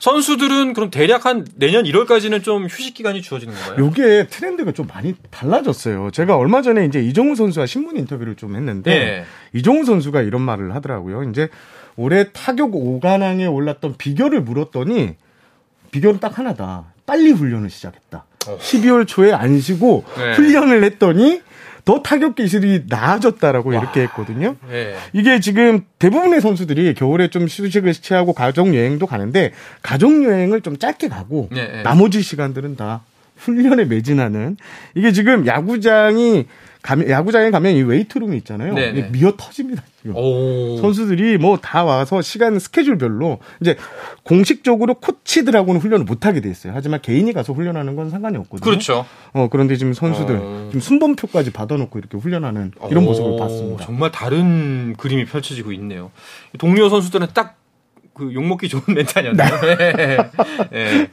선수들은 0.00 0.74
그럼 0.74 0.90
대략 0.90 1.26
한 1.26 1.46
내년 1.54 1.84
1월까지는 1.84 2.39
좀 2.40 2.66
휴식 2.66 2.94
기간이 2.94 3.22
주어지는 3.22 3.54
건가요? 3.54 3.86
요게 3.86 4.26
트렌드가 4.28 4.72
좀 4.72 4.86
많이 4.86 5.14
달라졌어요. 5.30 6.10
제가 6.10 6.36
얼마 6.36 6.62
전에 6.62 6.84
이제 6.84 7.00
이종우 7.00 7.34
선수와 7.34 7.66
신문 7.66 7.96
인터뷰를 7.96 8.36
좀 8.36 8.56
했는데 8.56 8.90
네. 8.90 9.24
이종우 9.52 9.84
선수가 9.84 10.22
이런 10.22 10.42
말을 10.42 10.74
하더라고요. 10.74 11.24
이제 11.24 11.48
올해 11.96 12.32
타격 12.32 12.72
5관왕에 12.72 13.52
올랐던 13.52 13.96
비결을 13.98 14.42
물었더니 14.42 15.16
비결은 15.90 16.20
딱 16.20 16.38
하나다. 16.38 16.92
빨리 17.06 17.30
훈련을 17.30 17.70
시작했다. 17.70 18.24
어. 18.46 18.58
12월 18.58 19.06
초에 19.06 19.32
안 19.32 19.60
쉬고 19.60 20.04
네. 20.16 20.34
훈련을 20.34 20.84
했더니 20.84 21.42
더 21.84 22.02
타격 22.02 22.34
기술이 22.34 22.84
나아졌다라고 22.88 23.70
와. 23.70 23.80
이렇게 23.80 24.02
했거든요. 24.02 24.56
네. 24.68 24.94
이게 25.12 25.40
지금 25.40 25.84
대부분의 25.98 26.40
선수들이 26.40 26.94
겨울에 26.94 27.28
좀 27.28 27.44
휴식을 27.44 27.92
취하고 27.94 28.32
가족 28.32 28.74
여행도 28.74 29.06
가는데 29.06 29.52
가족 29.82 30.24
여행을 30.24 30.60
좀 30.60 30.78
짧게 30.78 31.08
가고 31.08 31.48
네. 31.52 31.82
나머지 31.82 32.22
시간들은 32.22 32.76
다 32.76 33.02
훈련에 33.36 33.86
매진하는 33.86 34.56
이게 34.94 35.12
지금 35.12 35.46
야구장이 35.46 36.46
가면, 36.82 37.10
야구장에 37.10 37.50
가면 37.50 37.74
이 37.74 37.82
weight 37.82 38.12
room이 38.12 38.36
있잖아요. 38.38 38.72
이게 38.72 39.08
미어 39.12 39.34
터집니다. 39.36 39.82
지금. 40.00 40.16
오. 40.16 40.78
선수들이 40.80 41.36
뭐 41.36 41.58
다 41.60 41.84
와서 41.84 42.22
시간 42.22 42.58
스케줄별로 42.58 43.38
이제 43.60 43.76
공식적으로 44.22 44.94
코치들하고는 44.94 45.80
훈련을 45.80 46.06
못 46.06 46.24
하게 46.24 46.40
돼 46.40 46.48
있어요. 46.50 46.72
하지만 46.74 47.02
개인이 47.02 47.30
가서 47.34 47.52
훈련하는 47.52 47.96
건 47.96 48.08
상관이 48.08 48.38
없거든요. 48.38 48.64
그렇죠. 48.64 49.04
어 49.34 49.48
그런데 49.50 49.76
지금 49.76 49.92
선수들 49.92 50.36
어. 50.36 50.66
지금 50.70 50.80
순번표까지 50.80 51.50
받아놓고 51.52 51.98
이렇게 51.98 52.16
훈련하는 52.16 52.72
이런 52.90 53.04
오. 53.04 53.08
모습을 53.08 53.38
봤습니다. 53.38 53.84
정말 53.84 54.10
다른 54.10 54.94
그림이 54.96 55.26
펼쳐지고 55.26 55.72
있네요. 55.72 56.10
동료 56.58 56.88
선수들은 56.88 57.28
딱 57.34 57.56
그 58.20 58.34
욕먹기 58.34 58.68
좋은 58.68 58.82
멘트 58.94 59.18
아니었나요? 59.18 59.60
네. 59.78 60.16
네. 60.70 61.10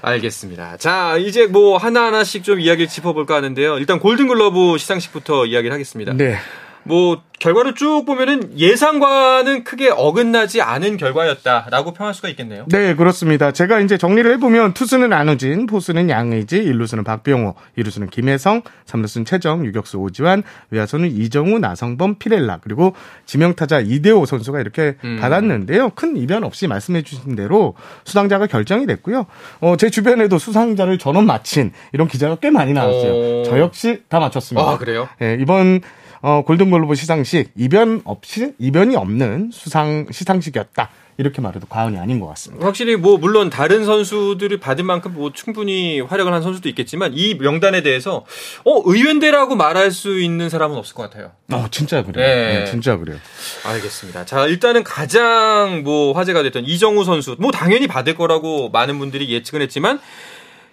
알겠습니다. 0.00 0.78
자, 0.78 1.18
이제 1.18 1.46
뭐 1.46 1.76
하나하나씩 1.76 2.42
좀 2.42 2.58
이야기를 2.58 2.88
짚어볼까 2.88 3.36
하는데요. 3.36 3.76
일단 3.76 3.98
골든글러브 3.98 4.78
시상식부터 4.78 5.44
이야기를 5.44 5.72
하겠습니다. 5.74 6.14
네. 6.14 6.38
뭐 6.84 7.22
결과를 7.42 7.74
쭉 7.74 8.04
보면은 8.06 8.56
예상과는 8.56 9.64
크게 9.64 9.90
어긋나지 9.90 10.62
않은 10.62 10.96
결과였다라고 10.96 11.92
평할 11.92 12.14
수가 12.14 12.28
있겠네요. 12.28 12.66
네, 12.68 12.94
그렇습니다. 12.94 13.50
제가 13.50 13.80
이제 13.80 13.98
정리를 13.98 14.30
해보면 14.34 14.74
투수는 14.74 15.12
안우진, 15.12 15.66
포수는 15.66 16.08
양의지, 16.08 16.58
일루수는 16.58 17.02
박병호, 17.02 17.56
이루수는 17.74 18.10
김혜성, 18.10 18.62
삼루수는 18.86 19.24
최정, 19.24 19.66
유격수 19.66 19.98
오지환, 19.98 20.44
외야수는 20.70 21.10
이정우, 21.10 21.58
나성범, 21.58 22.20
피렐라 22.20 22.60
그리고 22.62 22.94
지명타자 23.26 23.80
이대호 23.80 24.24
선수가 24.24 24.60
이렇게 24.60 24.96
음. 25.02 25.18
받았는데요. 25.20 25.90
큰 25.96 26.16
이변 26.16 26.44
없이 26.44 26.68
말씀해주신 26.68 27.34
대로 27.34 27.74
수상자가 28.04 28.46
결정이 28.46 28.86
됐고요. 28.86 29.26
어, 29.60 29.76
제 29.76 29.90
주변에도 29.90 30.38
수상자를 30.38 30.98
전원 30.98 31.26
마친 31.26 31.72
이런 31.92 32.06
기자가 32.06 32.36
꽤 32.36 32.50
많이 32.50 32.72
나왔어요. 32.72 33.12
오. 33.12 33.42
저 33.44 33.58
역시 33.58 34.02
다 34.08 34.20
맞췄습니다. 34.20 34.70
아, 34.70 34.78
그래요? 34.78 35.08
네, 35.18 35.36
이번 35.40 35.80
어, 36.22 36.42
골든글로브 36.46 36.94
시상식 36.94 37.50
이변 37.56 38.00
없이 38.04 38.54
이변이 38.58 38.96
없는 38.96 39.50
수상 39.52 40.06
시상식이었다. 40.10 40.88
이렇게 41.18 41.42
말해도 41.42 41.66
과언이 41.66 41.98
아닌 41.98 42.20
것 42.20 42.26
같습니다. 42.28 42.64
확실히 42.64 42.96
뭐 42.96 43.18
물론 43.18 43.50
다른 43.50 43.84
선수들이 43.84 44.58
받은 44.60 44.86
만큼 44.86 45.12
뭐 45.14 45.30
충분히 45.32 46.00
활약을 46.00 46.32
한 46.32 46.42
선수도 46.42 46.68
있겠지만 46.70 47.12
이 47.14 47.34
명단에 47.34 47.82
대해서 47.82 48.24
어 48.64 48.82
의외인데라고 48.86 49.54
말할 49.54 49.90
수 49.90 50.20
있는 50.20 50.48
사람은 50.48 50.76
없을 50.76 50.94
것 50.94 51.02
같아요. 51.02 51.32
어 51.52 51.66
진짜 51.70 52.02
그래요. 52.02 52.26
네. 52.26 52.60
네, 52.60 52.64
진짜 52.64 52.96
그래요. 52.96 53.18
알겠습니다. 53.64 54.24
자 54.24 54.46
일단은 54.46 54.84
가장 54.84 55.82
뭐 55.84 56.12
화제가 56.12 56.42
됐던 56.44 56.64
이정우 56.64 57.04
선수 57.04 57.36
뭐 57.38 57.50
당연히 57.50 57.86
받을 57.86 58.14
거라고 58.14 58.70
많은 58.70 58.98
분들이 58.98 59.28
예측은 59.28 59.60
했지만 59.60 60.00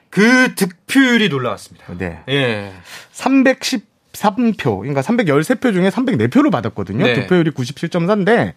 그 0.09 0.55
득표율이 0.55 1.29
놀라웠습니다. 1.29 1.85
네. 1.97 2.19
예. 2.29 2.71
310 3.11 3.88
3표, 4.13 4.79
그러니까 4.79 5.01
313표 5.01 5.73
중에 5.73 5.89
304표를 5.89 6.51
받았거든요. 6.51 7.05
네. 7.05 7.13
득표율이 7.13 7.51
97.4인데, 7.51 8.53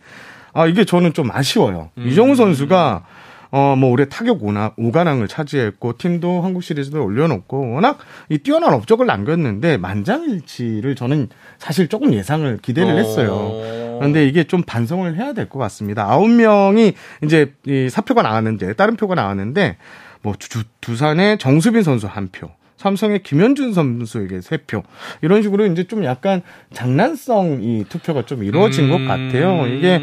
아, 0.54 0.66
이게 0.66 0.85
저는 0.85 1.12
좀 1.12 1.30
아쉬워요. 1.30 1.90
음. 1.99 2.06
이정우 2.09 2.35
선수가, 2.37 3.04
어, 3.50 3.76
뭐, 3.76 3.90
올해 3.90 4.09
타격 4.09 4.42
오나, 4.44 4.73
오가랑을 4.78 5.28
차지했고, 5.28 5.99
팀도 5.99 6.40
한국 6.42 6.62
시리즈도 6.62 7.04
올려놓고, 7.04 7.73
워낙 7.73 7.99
이 8.30 8.38
뛰어난 8.38 8.73
업적을 8.73 9.04
남겼는데, 9.06 9.76
만장일치를 9.76 10.94
저는 10.94 11.28
사실 11.59 11.88
조금 11.88 12.14
예상을 12.14 12.59
기대를 12.62 12.92
어. 12.94 12.97
했어요. 12.97 13.99
그런데 13.99 14.26
이게 14.26 14.44
좀 14.44 14.62
반성을 14.62 15.14
해야 15.16 15.32
될 15.35 15.49
것 15.49 15.59
같습니다. 15.59 16.11
아홉 16.11 16.28
명이 16.30 16.94
이제 17.25 17.52
이 17.66 17.88
사표가 17.90 18.23
나왔는데, 18.23 18.73
다른 18.73 18.97
표가 18.97 19.14
나왔는데, 19.14 19.76
뭐, 20.23 20.35
두, 20.38 20.64
두산의 20.80 21.37
정수빈 21.38 21.82
선수 21.82 22.06
한 22.06 22.28
표, 22.32 22.50
삼성의 22.83 23.23
김현준 23.23 23.73
선수에게 23.73 24.41
3표. 24.41 24.83
이런 25.23 25.43
식으로 25.43 25.67
이제 25.67 25.85
좀 25.85 26.05
약간 26.05 26.43
장난성 26.73 27.62
이 27.62 27.85
투표가 27.89 28.27
좀 28.27 28.43
이루어진 28.43 28.87
음. 28.87 28.91
것 28.91 28.99
같아요. 29.07 29.69
이게 29.69 30.03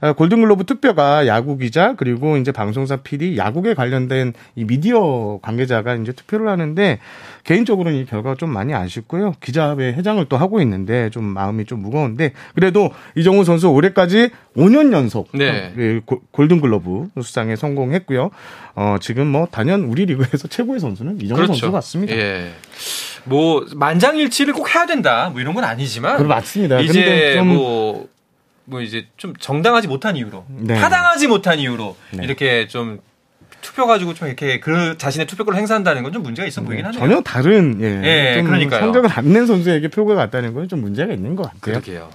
아, 0.00 0.12
골든글로브 0.12 0.64
투표가 0.64 1.26
야구 1.26 1.56
기자 1.56 1.94
그리고 1.96 2.36
이제 2.36 2.52
방송사 2.52 2.96
PD 2.96 3.38
야구에 3.38 3.72
관련된 3.72 4.34
이 4.56 4.64
미디어 4.64 5.38
관계자가 5.40 5.94
이제 5.94 6.12
투표를 6.12 6.48
하는데 6.48 6.98
개인적으로는 7.48 7.98
이 7.98 8.04
결과가 8.04 8.36
좀 8.36 8.50
많이 8.50 8.74
아쉽고요. 8.74 9.32
기자회 9.40 9.94
회장을 9.94 10.22
또 10.26 10.36
하고 10.36 10.60
있는데 10.60 11.08
좀 11.08 11.24
마음이 11.24 11.64
좀 11.64 11.80
무거운데 11.80 12.34
그래도 12.54 12.90
이정우 13.16 13.44
선수 13.44 13.68
올해까지 13.70 14.28
5년 14.54 14.92
연속 14.92 15.30
네. 15.32 15.72
그 15.74 16.02
골든글러브 16.30 17.08
수상에 17.22 17.56
성공했고요. 17.56 18.28
어, 18.74 18.96
지금 19.00 19.28
뭐 19.28 19.48
단연 19.50 19.84
우리 19.84 20.04
리그에서 20.04 20.46
최고의 20.46 20.78
선수는 20.78 21.22
이정우 21.22 21.36
그렇죠. 21.36 21.54
선수 21.54 21.72
같습니다. 21.72 22.14
예. 22.14 22.52
뭐 23.24 23.64
만장일치를 23.74 24.52
꼭 24.52 24.74
해야 24.74 24.84
된다 24.84 25.30
뭐 25.30 25.40
이런 25.40 25.54
건 25.54 25.64
아니지만 25.64 26.16
그럼 26.16 26.28
맞습니다. 26.28 26.80
이제 26.80 27.32
좀... 27.34 27.48
뭐, 27.48 28.08
뭐 28.66 28.82
이제 28.82 29.06
좀 29.16 29.32
정당하지 29.34 29.88
못한 29.88 30.16
이유로 30.16 30.44
네. 30.50 30.74
타당하지 30.74 31.28
못한 31.28 31.58
이유로 31.58 31.96
네. 32.10 32.24
이렇게 32.24 32.68
좀 32.68 33.00
투표 33.68 33.86
가지고 33.86 34.14
좀 34.14 34.28
이렇게 34.28 34.60
그 34.60 34.96
자신의 34.96 35.26
투표권을 35.26 35.58
행사한다는 35.58 36.02
건 36.02 36.08
좀 36.12 36.22
문제가 36.22 36.48
있어 36.48 36.62
보이긴 36.62 36.86
하네요. 36.86 36.98
전혀 36.98 37.20
다른 37.20 37.78
예, 37.82 38.36
예 38.38 38.42
그러니까 38.42 38.78
성적을 38.80 39.10
안 39.12 39.26
낸 39.28 39.46
선수에게 39.46 39.88
표가 39.88 40.14
갔다는 40.14 40.54
건 40.54 40.66
좀 40.68 40.80
문제가 40.80 41.12
있는 41.12 41.36
것 41.36 41.42
같아요. 41.44 41.60
그러게요. 41.60 42.08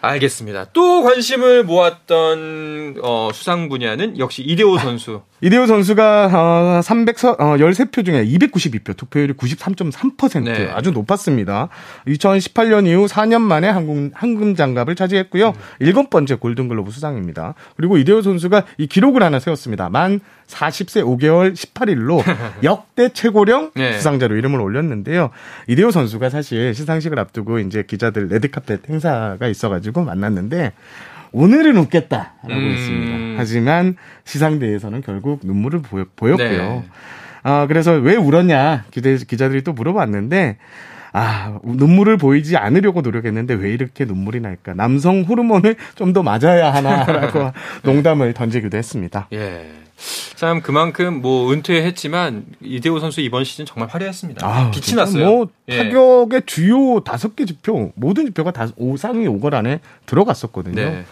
알겠습니다. 0.00 0.66
또 0.72 1.02
관심을 1.02 1.64
모았던 1.64 2.96
어, 3.02 3.30
수상 3.32 3.68
분야는 3.68 4.18
역시 4.18 4.42
이대호 4.42 4.78
선수. 4.78 5.22
이대호 5.40 5.66
선수가 5.66 6.30
어, 6.78 6.82
300 6.82 7.24
어, 7.24 7.34
13표 7.56 8.04
중에 8.04 8.24
292표, 8.24 8.96
투표율이 8.96 9.34
93.3% 9.34 10.44
네. 10.44 10.70
아주 10.72 10.92
높았습니다. 10.92 11.68
2018년 12.06 12.86
이후 12.86 13.06
4년 13.06 13.40
만에 13.40 13.68
한국 13.68 14.10
한금 14.14 14.54
장갑을 14.54 14.94
차지했고요. 14.94 15.48
음. 15.48 15.52
일곱 15.80 16.10
번째 16.10 16.36
골든글로브 16.36 16.90
수상입니다. 16.90 17.54
그리고 17.76 17.96
이대호 17.96 18.22
선수가 18.22 18.64
이 18.78 18.86
기록을 18.86 19.22
하나 19.22 19.40
세웠습니다. 19.40 19.88
만 19.88 20.20
40세 20.48 21.04
5개월 21.04 21.54
18일로 21.54 22.22
역대 22.62 23.08
최고령 23.08 23.72
네. 23.74 23.94
수상자로 23.94 24.36
이름을 24.36 24.60
올렸는데요. 24.60 25.30
이대호 25.66 25.90
선수가 25.90 26.30
사실 26.30 26.74
시상식을 26.74 27.18
앞두고 27.18 27.58
이제 27.60 27.82
기자들 27.82 28.28
레드카펫 28.28 28.88
행사가 28.88 29.41
있어가지고 29.48 30.04
만났는데 30.04 30.72
오늘은 31.32 31.76
웃겠다라고 31.78 32.48
음... 32.50 32.72
했습니다. 32.72 33.38
하지만 33.38 33.96
시상대에서는 34.24 35.00
결국 35.02 35.40
눈물을 35.42 35.82
보였, 35.82 36.08
고요 36.16 36.36
네. 36.36 36.84
아, 37.42 37.66
그래서 37.66 37.92
왜 37.92 38.16
울었냐 38.16 38.84
기자, 38.90 39.10
기자들이 39.16 39.62
또 39.62 39.72
물어봤는데 39.72 40.58
아, 41.12 41.58
눈물을 41.62 42.16
보이지 42.16 42.56
않으려고 42.56 43.02
노력했는데 43.02 43.54
왜 43.54 43.72
이렇게 43.72 44.04
눈물이 44.04 44.40
날까? 44.40 44.74
남성 44.74 45.22
호르몬을 45.22 45.76
좀 45.94 46.12
더 46.12 46.22
맞아야 46.22 46.72
하나라고 46.74 47.52
농담을 47.84 48.34
던지기도 48.34 48.76
했습니다. 48.76 49.28
예. 49.32 49.70
참 50.34 50.60
그만큼 50.62 51.22
뭐 51.22 51.52
은퇴했지만 51.52 52.44
이대호 52.60 52.98
선수 52.98 53.20
이번 53.20 53.44
시즌 53.44 53.64
정말 53.64 53.88
화려했습니다. 53.88 54.46
아, 54.46 54.70
빛이 54.70 54.96
났어요. 54.96 55.24
뭐 55.26 55.48
예. 55.68 55.76
타격의 55.78 56.42
주요 56.46 57.00
다섯 57.00 57.36
개 57.36 57.44
지표 57.44 57.92
모든 57.94 58.26
지표가 58.26 58.50
다 58.50 58.66
상위 58.98 59.26
5걸 59.26 59.54
안에 59.54 59.80
들어갔었거든요. 60.06 60.74
네. 60.74 61.04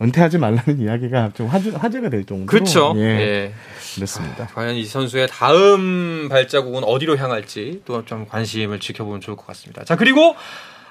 은퇴하지 0.00 0.38
말라는 0.38 0.80
이야기가 0.80 1.30
좀 1.34 1.46
화제, 1.46 1.70
화제 1.70 2.00
가 2.00 2.08
될 2.10 2.24
정도로 2.24 2.46
그렇죠. 2.46 2.92
예. 2.96 3.00
예. 3.02 3.52
그렇습니다. 3.94 4.44
아, 4.44 4.46
과연 4.54 4.74
이 4.74 4.84
선수의 4.84 5.28
다음 5.30 6.28
발자국은 6.28 6.84
어디로 6.84 7.16
향할지 7.16 7.80
또 7.86 8.02
좀 8.04 8.26
관심을 8.28 8.78
지켜보면 8.80 9.20
좋을 9.22 9.36
것 9.36 9.46
같습니다. 9.48 9.84
자 9.84 9.96
그리고 9.96 10.36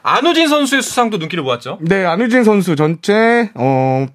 안우진 0.01 0.47
선수의 0.47 0.81
수상도 0.81 1.17
눈길을 1.17 1.43
모았죠. 1.43 1.79
네, 1.81 2.03
안우진 2.05 2.43
선수 2.43 2.75
전체 2.75 3.51
어 3.55 4.05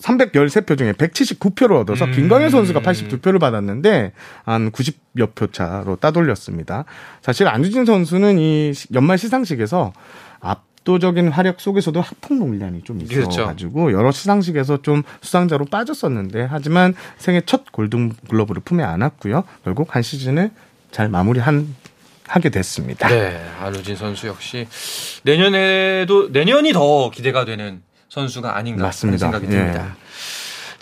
313표 0.00 0.76
중에 0.76 0.92
179표를 0.92 1.80
얻어서 1.80 2.04
음. 2.06 2.12
김광현 2.12 2.50
선수가 2.50 2.80
82표를 2.80 3.38
받았는데 3.40 4.12
한 4.44 4.72
90여 4.72 5.34
표 5.36 5.46
차로 5.46 5.96
따돌렸습니다. 5.96 6.84
사실 7.22 7.46
안우진 7.46 7.84
선수는 7.84 8.38
이 8.40 8.72
연말 8.94 9.18
시상식에서 9.18 9.92
앞 10.40 10.64
압도적인 10.82 11.28
활약 11.28 11.60
속에서도 11.60 12.00
학폭 12.00 12.38
논란이 12.38 12.82
좀 12.82 13.00
있어가지고 13.00 13.84
그렇죠. 13.84 13.98
여러 13.98 14.10
시상식에서 14.12 14.82
좀 14.82 15.02
수상자로 15.20 15.66
빠졌었는데 15.66 16.46
하지만 16.50 16.94
생애 17.18 17.40
첫 17.44 17.72
골든 17.72 18.12
글러브를 18.28 18.62
품에 18.64 18.82
안았고요. 18.82 19.44
결국 19.64 19.94
한 19.94 20.02
시즌을 20.02 20.50
잘 20.90 21.08
마무리한 21.08 21.74
하게 22.26 22.50
됐습니다. 22.50 23.08
네, 23.08 23.40
안우진 23.60 23.96
선수 23.96 24.26
역시 24.26 24.66
내년에도 25.22 26.28
내년이 26.28 26.72
더 26.72 27.10
기대가 27.10 27.44
되는 27.44 27.82
선수가 28.08 28.56
아닌가 28.56 28.84
맞습니다. 28.84 29.18
생각이 29.18 29.46
듭니다. 29.46 29.86
예. 29.86 30.01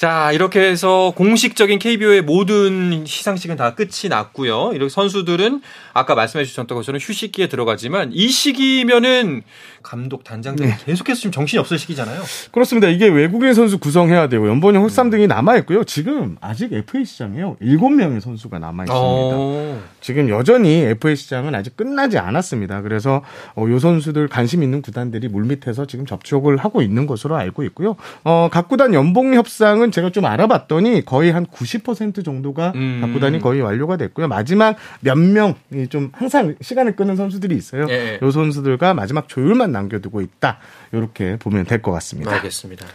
자, 0.00 0.32
이렇게 0.32 0.60
해서 0.60 1.12
공식적인 1.14 1.78
KBO의 1.78 2.22
모든 2.22 3.04
시상식은 3.04 3.56
다 3.56 3.74
끝이 3.74 4.08
났고요. 4.08 4.70
이렇게 4.72 4.88
선수들은 4.88 5.60
아까 5.92 6.14
말씀해 6.14 6.46
주셨던 6.46 6.74
것처럼 6.74 6.98
휴식기에 6.98 7.48
들어가지만 7.48 8.10
이 8.14 8.28
시기면은 8.28 9.42
감독 9.82 10.24
단장들 10.24 10.66
네. 10.66 10.76
계속해서 10.86 11.20
지금 11.20 11.32
정신이 11.32 11.58
없을 11.58 11.78
시기잖아요. 11.78 12.22
그렇습니다. 12.50 12.88
이게 12.88 13.08
외국인 13.08 13.52
선수 13.52 13.78
구성해야 13.78 14.28
되고 14.28 14.48
연번형 14.48 14.82
홀삼 14.82 15.08
음. 15.08 15.10
등이 15.10 15.26
남아 15.26 15.58
있고요. 15.58 15.84
지금 15.84 16.36
아직 16.40 16.72
FA 16.72 17.04
시장에요. 17.04 17.56
7명의 17.60 18.20
선수가 18.20 18.58
남아 18.58 18.84
있습니다. 18.84 18.94
어. 18.94 19.82
지금 20.00 20.28
여전히 20.28 20.82
FA 20.82 21.16
시장은 21.16 21.54
아직 21.54 21.76
끝나지 21.76 22.18
않았습니다. 22.18 22.82
그래서 22.82 23.22
어, 23.54 23.66
요 23.68 23.78
선수들 23.78 24.28
관심 24.28 24.62
있는 24.62 24.80
구단들이 24.80 25.28
물밑에서 25.28 25.86
지금 25.86 26.06
접촉을 26.06 26.56
하고 26.56 26.80
있는 26.82 27.06
것으로 27.06 27.36
알고 27.36 27.64
있고요. 27.64 27.96
어, 28.24 28.48
각 28.50 28.68
구단 28.68 28.94
연봉 28.94 29.34
협상은 29.34 29.89
건 29.90 29.92
제가 29.92 30.10
좀 30.10 30.24
알아봤더니 30.24 31.04
거의 31.04 31.32
한 31.32 31.44
90% 31.46 32.24
정도가 32.24 32.72
음. 32.76 33.10
구단이 33.12 33.40
거의 33.40 33.60
완료가 33.60 33.96
됐고요. 33.96 34.28
마지막 34.28 34.76
몇 35.00 35.16
명이 35.18 35.88
좀 35.90 36.10
항상 36.12 36.54
시간을 36.60 36.96
끄는 36.96 37.16
선수들이 37.16 37.54
있어요. 37.56 37.86
예. 37.90 38.18
요 38.22 38.30
선수들과 38.30 38.94
마지막 38.94 39.28
조율만 39.28 39.72
남겨두고 39.72 40.20
있다. 40.20 40.58
이렇게 40.92 41.36
보면 41.38 41.64
될 41.66 41.80
것 41.80 41.92
같습니다. 41.92 42.32
알겠습니다. 42.34 42.86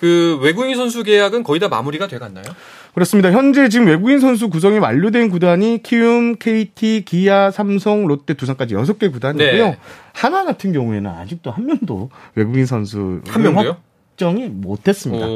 그 0.00 0.38
외국인 0.42 0.74
선수 0.76 1.02
계약은 1.04 1.42
거의 1.44 1.58
다 1.60 1.68
마무리가 1.68 2.06
돼 2.08 2.18
갔나요? 2.18 2.44
그렇습니다. 2.92 3.30
현재 3.30 3.68
지금 3.68 3.86
외국인 3.86 4.18
선수 4.20 4.50
구성이 4.50 4.78
완료된 4.78 5.30
구단이 5.30 5.82
키움, 5.82 6.36
KT, 6.36 7.04
기아, 7.06 7.50
삼성, 7.50 8.06
롯데, 8.06 8.34
두산까지 8.34 8.74
6개 8.74 9.12
구단이고요. 9.12 9.64
네. 9.64 9.78
하나 10.12 10.44
같은 10.44 10.72
경우에는 10.72 11.08
아직도 11.10 11.50
한 11.50 11.66
명도 11.66 12.10
외국인 12.34 12.66
선수 12.66 13.20
한 13.28 13.42
명도요? 13.42 13.76
확정이 14.16 14.48
못했습니다. 14.48 15.26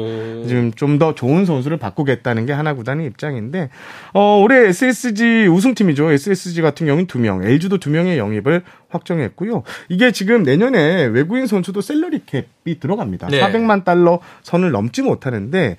지금 0.47 0.71
좀 0.75 0.91
더 1.01 1.15
좋은 1.15 1.45
선수를 1.45 1.77
바꾸겠다는 1.77 2.45
게 2.45 2.51
하나 2.53 2.73
구단의 2.75 3.07
입장인데 3.07 3.69
어, 4.13 4.39
올해 4.43 4.67
SSG 4.67 5.47
우승팀이죠. 5.47 6.11
SSG 6.11 6.61
같은 6.61 6.85
경우는 6.85 7.07
두 7.07 7.17
명, 7.17 7.41
LG도 7.43 7.77
두 7.77 7.89
명의 7.89 8.17
영입을 8.17 8.61
확정했고요. 8.89 9.63
이게 9.89 10.11
지금 10.11 10.43
내년에 10.43 11.05
외국인 11.05 11.47
선수도 11.47 11.81
셀러리 11.81 12.23
캡이 12.25 12.79
들어갑니다. 12.79 13.27
네. 13.29 13.39
400만 13.39 13.83
달러 13.85 14.19
선을 14.43 14.71
넘지 14.71 15.01
못하는데 15.01 15.77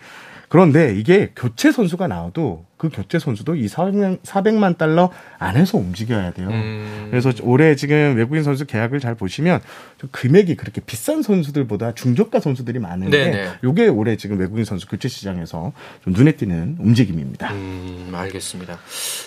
그런데 0.48 0.94
이게 0.96 1.30
교체 1.36 1.70
선수가 1.72 2.08
나와도 2.08 2.64
그 2.82 2.88
교체 2.92 3.20
선수도 3.20 3.54
이 3.54 3.68
400만, 3.68 4.18
400 4.24 4.56
만 4.56 4.76
달러 4.76 5.12
안에서 5.38 5.78
움직여야 5.78 6.32
돼요. 6.32 6.48
음. 6.48 7.06
그래서 7.10 7.30
올해 7.42 7.76
지금 7.76 8.16
외국인 8.16 8.42
선수 8.42 8.66
계약을 8.66 8.98
잘 8.98 9.14
보시면 9.14 9.60
좀 9.98 10.08
금액이 10.10 10.56
그렇게 10.56 10.80
비싼 10.80 11.22
선수들보다 11.22 11.94
중저가 11.94 12.40
선수들이 12.40 12.80
많은데 12.80 13.24
네네. 13.24 13.50
요게 13.62 13.86
올해 13.86 14.16
지금 14.16 14.36
외국인 14.40 14.64
선수 14.64 14.88
교체 14.88 15.06
시장에서 15.06 15.72
좀 16.02 16.12
눈에 16.12 16.32
띄는 16.32 16.78
움직임입니다. 16.80 17.52
음, 17.52 18.10
알겠습니다. 18.12 18.80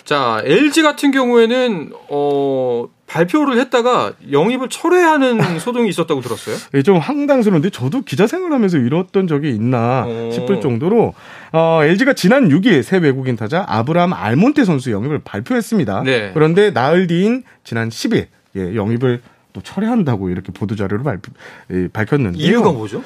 자, 0.04 0.42
LG 0.44 0.82
같은 0.82 1.10
경우에는 1.10 1.92
어 2.10 2.88
발표를 3.06 3.58
했다가 3.58 4.14
영입을 4.32 4.68
철회하는 4.68 5.38
소동이 5.60 5.88
있었다고 5.88 6.20
들었어요. 6.20 6.56
예, 6.74 6.82
좀 6.82 6.98
황당스러운데 6.98 7.70
저도 7.70 8.02
기자 8.02 8.26
생활하면서 8.26 8.78
이뤘던 8.78 9.28
적이 9.28 9.50
있나 9.50 10.04
오. 10.06 10.30
싶을 10.32 10.60
정도로 10.60 11.14
어, 11.52 11.80
LG가 11.82 12.12
지난 12.14 12.48
6일 12.48 12.82
새 12.82 12.98
외국인 12.98 13.36
타자 13.36 13.64
아브라함 13.68 14.12
알몬테 14.12 14.64
선수 14.64 14.90
영입을 14.90 15.20
발표했습니다. 15.20 16.02
네. 16.04 16.30
그런데 16.34 16.70
나흘 16.70 17.06
뒤인 17.06 17.42
지난 17.64 17.88
10일 17.88 18.26
예, 18.56 18.74
영입을 18.74 19.20
또 19.52 19.60
철회한다고 19.62 20.28
이렇게 20.30 20.52
보도 20.52 20.76
자료를 20.76 21.04
발표, 21.04 21.32
예, 21.70 21.88
밝혔는데 21.88 22.38
이유가 22.38 22.72
뭐죠? 22.72 23.02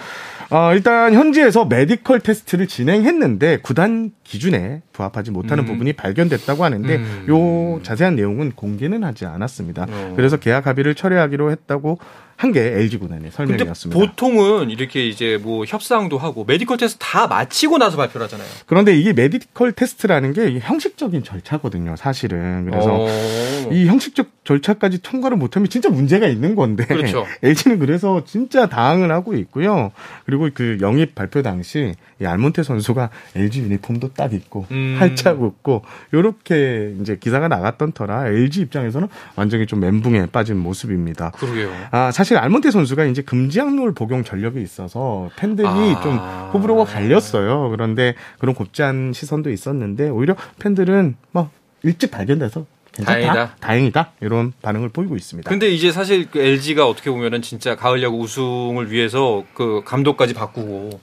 어, 0.51 0.73
일단 0.75 1.15
현지에서 1.15 1.65
메디컬 1.65 2.21
테스트를 2.21 2.67
진행했는데 2.67 3.59
구단 3.63 4.11
기준에 4.31 4.81
부합하지 4.93 5.33
못하는 5.33 5.65
음. 5.65 5.67
부분이 5.67 5.95
발견됐다고 5.95 6.63
하는데 6.65 6.97
음. 6.97 7.27
요 7.29 7.83
자세한 7.83 8.15
내용은 8.15 8.53
공개는 8.53 9.03
하지 9.03 9.27
않았습니다. 9.27 9.87
어. 9.91 10.13
그래서 10.15 10.37
계약 10.37 10.69
합의를 10.69 10.95
철회하기로 10.95 11.51
했다고 11.51 11.99
한 12.41 12.53
게 12.53 12.61
LG 12.63 12.97
구단의 12.97 13.33
설명이었습니다. 13.33 14.01
보통은 14.01 14.71
이렇게 14.71 15.07
이제 15.07 15.39
뭐 15.43 15.67
협상도 15.67 16.17
하고 16.17 16.45
medical 16.47 16.79
test 16.79 16.97
다 16.99 17.27
마치고 17.27 17.77
나서 17.77 17.99
발표를 17.99 18.25
하잖아요. 18.25 18.49
그런데 18.65 18.97
이게 18.97 19.13
medical 19.13 19.73
test라는 19.73 20.33
게 20.33 20.59
형식적인 20.59 21.23
절차거든요, 21.23 21.97
사실은. 21.97 22.65
그래서 22.65 22.95
오. 22.95 23.07
어. 23.07 23.69
이 23.71 23.87
형식적 23.87 24.29
절차까지 24.45 25.03
통과를 25.03 25.37
못하면 25.37 25.69
진짜 25.69 25.91
문제가 25.91 26.29
있는 26.29 26.55
건데 26.55 26.87
그렇죠. 26.87 27.27
LG는 27.45 27.79
그래서 27.79 28.25
진짜 28.25 28.67
당황을 28.71 29.13
하고 29.13 29.35
있고요. 29.35 29.93
그리고 30.25 30.49
그 30.55 30.79
영입 30.81 31.15
발표 31.15 31.43
당시 31.43 31.95
이 32.23 32.25
알몬테 32.25 32.63
선수가 32.63 33.11
LG 33.37 33.61
유니폼도 33.61 34.15
딱 34.21 34.35
입고 34.35 34.67
음. 34.71 34.97
활짝 34.99 35.41
웃고 35.41 35.83
요렇게 36.13 36.97
이제 37.01 37.17
기사가 37.19 37.49
나갔던 37.49 37.93
터라 37.93 38.27
LG 38.29 38.61
입장에서는 38.61 39.09
완전히 39.35 39.67
좀 39.67 39.81
멘붕에 39.81 40.27
빠진 40.27 40.59
모습입니다. 40.59 41.31
그러게요. 41.31 41.73
아 41.91 42.11
사실 42.11 42.37
알몬테 42.37 42.71
선수가 42.71 43.07
이제 43.07 43.23
금지약룰 43.23 43.95
복용 43.95 44.23
전력이 44.23 44.61
있어서 44.61 45.31
팬들이 45.37 45.67
아. 45.67 46.01
좀 46.03 46.19
호불호가 46.53 46.85
갈렸어요. 46.85 47.71
그런데 47.71 48.15
그런 48.39 48.55
곱지한 48.55 49.15
시선도 49.15 49.51
있었는데 49.51 50.11
오히려 50.11 50.37
팬들은 50.59 51.17
뭐 51.33 51.49
일찍 51.83 52.11
발견돼서 52.11 52.67
괜찮다. 52.93 53.21
다행이다. 53.21 53.57
다행이다. 53.61 54.13
이런 54.21 54.53
반응을 54.61 54.91
보이고 54.91 55.17
있습니다. 55.17 55.49
근데 55.49 55.71
이제 55.71 55.93
사실 55.93 56.31
그 56.31 56.41
LG가 56.41 56.87
어떻게 56.87 57.11
보면은 57.11 57.41
진짜 57.41 57.75
가을 57.75 58.03
야구 58.03 58.19
우승을 58.19 58.91
위해서 58.91 59.45
그 59.55 59.81
감독까지 59.87 60.35
바꾸고 60.35 61.01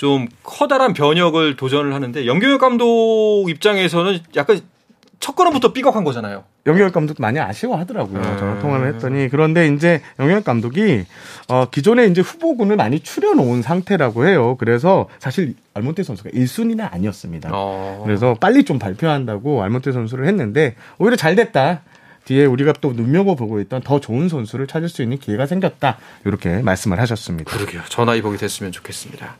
좀 0.00 0.28
커다란 0.42 0.94
변혁을 0.94 1.56
도전을 1.56 1.92
하는데 1.92 2.24
연경혁 2.24 2.58
감독 2.58 3.44
입장에서는 3.50 4.20
약간 4.34 4.58
첫 5.18 5.36
걸음부터 5.36 5.74
삐걱한 5.74 6.04
거잖아요. 6.04 6.44
영경혁 6.64 6.94
감독도 6.94 7.20
많이 7.20 7.38
아쉬워하더라고요. 7.38 8.18
음. 8.18 8.36
저랑 8.38 8.60
통화를 8.60 8.94
했더니 8.94 9.28
그런데 9.28 9.68
이제 9.68 10.00
영경혁 10.18 10.44
감독이 10.44 11.04
어 11.48 11.66
기존에 11.70 12.06
이제 12.06 12.22
후보군을 12.22 12.76
많이 12.76 13.00
추려놓은 13.00 13.60
상태라고 13.60 14.26
해요. 14.26 14.56
그래서 14.58 15.06
사실 15.18 15.54
알몬테 15.74 16.02
선수가 16.02 16.30
1순위는 16.30 16.90
아니었습니다. 16.90 17.50
어. 17.52 18.00
그래서 18.06 18.34
빨리 18.40 18.64
좀 18.64 18.78
발표한다고 18.78 19.62
알몬테 19.62 19.92
선수를 19.92 20.26
했는데 20.26 20.76
오히려 20.96 21.16
잘 21.16 21.36
됐다. 21.36 21.82
뒤에 22.24 22.46
우리가 22.46 22.72
또 22.80 22.94
눈여겨보고 22.94 23.60
있던 23.60 23.82
더 23.82 24.00
좋은 24.00 24.30
선수를 24.30 24.66
찾을 24.66 24.88
수 24.88 25.02
있는 25.02 25.18
기회가 25.18 25.44
생겼다. 25.44 25.98
이렇게 26.24 26.62
말씀을 26.62 26.98
하셨습니다. 27.00 27.54
그러게요. 27.54 27.82
전화위복이 27.90 28.38
됐으면 28.38 28.72
좋겠습니다. 28.72 29.36